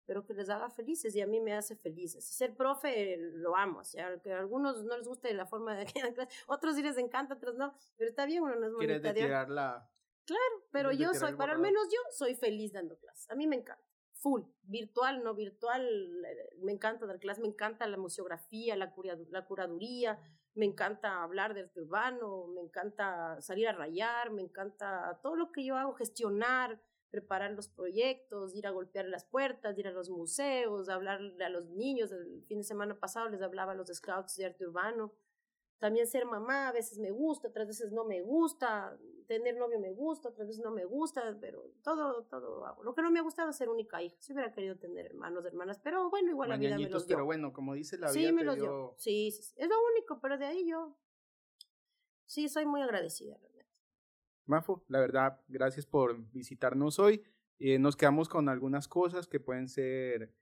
[0.06, 2.24] pero que les haga felices y a mí me hace felices.
[2.24, 5.86] Ser profe lo amo, o sea, que a algunos no les guste la forma de
[5.86, 6.00] que
[6.46, 8.74] otros sí les encanta, otros no, pero está bien, uno no es.
[8.78, 9.02] Quieres
[9.48, 9.90] la...
[10.24, 13.56] Claro, pero yo soy, para al menos yo soy feliz dando clases, a mí me
[13.56, 13.84] encanta
[14.18, 15.86] full, virtual, no virtual,
[16.62, 18.92] me encanta dar clases, me encanta la museografía, la,
[19.30, 20.18] la curaduría,
[20.54, 25.64] me encanta hablar del urbano, me encanta salir a rayar, me encanta todo lo que
[25.64, 26.80] yo hago, gestionar,
[27.10, 31.68] preparar los proyectos, ir a golpear las puertas, ir a los museos, hablarle a los
[31.70, 32.12] niños.
[32.12, 35.12] El fin de semana pasado les hablaba a los scouts de arte urbano.
[35.78, 38.98] También ser mamá, a veces me gusta, otras veces no me gusta.
[39.26, 42.82] Tener novio me gusta, otras veces no me gusta, pero todo, todo hago.
[42.82, 44.16] Lo que no me ha gustado es ser única hija.
[44.20, 47.16] Si hubiera querido tener hermanos, hermanas, pero bueno, igual la vida me los dio.
[47.16, 48.94] Pero bueno, como dice la vida sí, me los dio.
[48.96, 50.96] Sí, sí, es lo único, pero de ahí yo
[52.24, 53.38] sí soy muy agradecida.
[54.46, 57.22] Mafo, la verdad, gracias por visitarnos hoy.
[57.58, 60.32] Eh, nos quedamos con algunas cosas que pueden ser,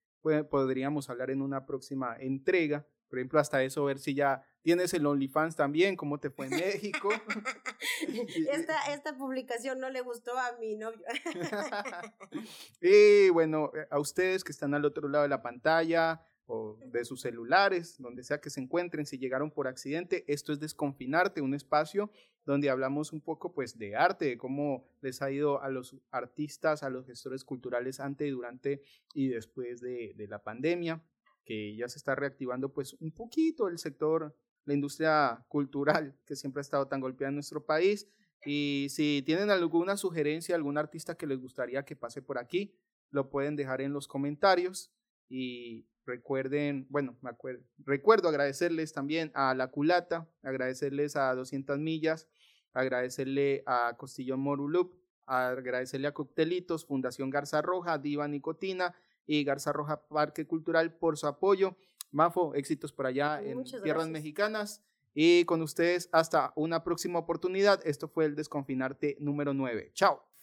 [0.51, 2.87] podríamos hablar en una próxima entrega.
[3.09, 6.53] Por ejemplo, hasta eso, ver si ya tienes el OnlyFans también, cómo te fue en
[6.53, 7.11] México.
[8.51, 11.01] esta, esta publicación no le gustó a mi novio.
[12.81, 17.05] y bueno, eh, a ustedes que están al otro lado de la pantalla, o de
[17.05, 21.55] sus celulares, donde sea que se encuentren, si llegaron por accidente, esto es Desconfinarte, un
[21.55, 22.11] espacio
[22.45, 26.83] donde hablamos un poco pues de arte, de cómo les ha ido a los artistas,
[26.83, 28.83] a los gestores culturales antes, durante
[29.15, 31.03] y después de, de la pandemia,
[31.45, 34.37] que ya se está reactivando pues un poquito el sector,
[34.67, 38.09] la industria cultural que siempre ha estado tan golpeada en nuestro país.
[38.45, 42.75] Y si tienen alguna sugerencia, algún artista que les gustaría que pase por aquí,
[43.11, 44.93] lo pueden dejar en los comentarios.
[45.29, 52.29] Y Recuerden, bueno, me acuerdo, recuerdo agradecerles también a La Culata, agradecerles a 200 millas,
[52.75, 54.95] agradecerle a Costillón Morulup,
[55.27, 58.95] agradecerle a Coctelitos, Fundación Garza Roja, Diva Nicotina
[59.27, 61.77] y Garza Roja Parque Cultural por su apoyo.
[62.11, 64.83] Mafo, éxitos por allá en tierras mexicanas.
[65.15, 67.81] Y con ustedes hasta una próxima oportunidad.
[67.87, 69.93] Esto fue el Desconfinarte número 9.
[69.95, 70.34] Chao.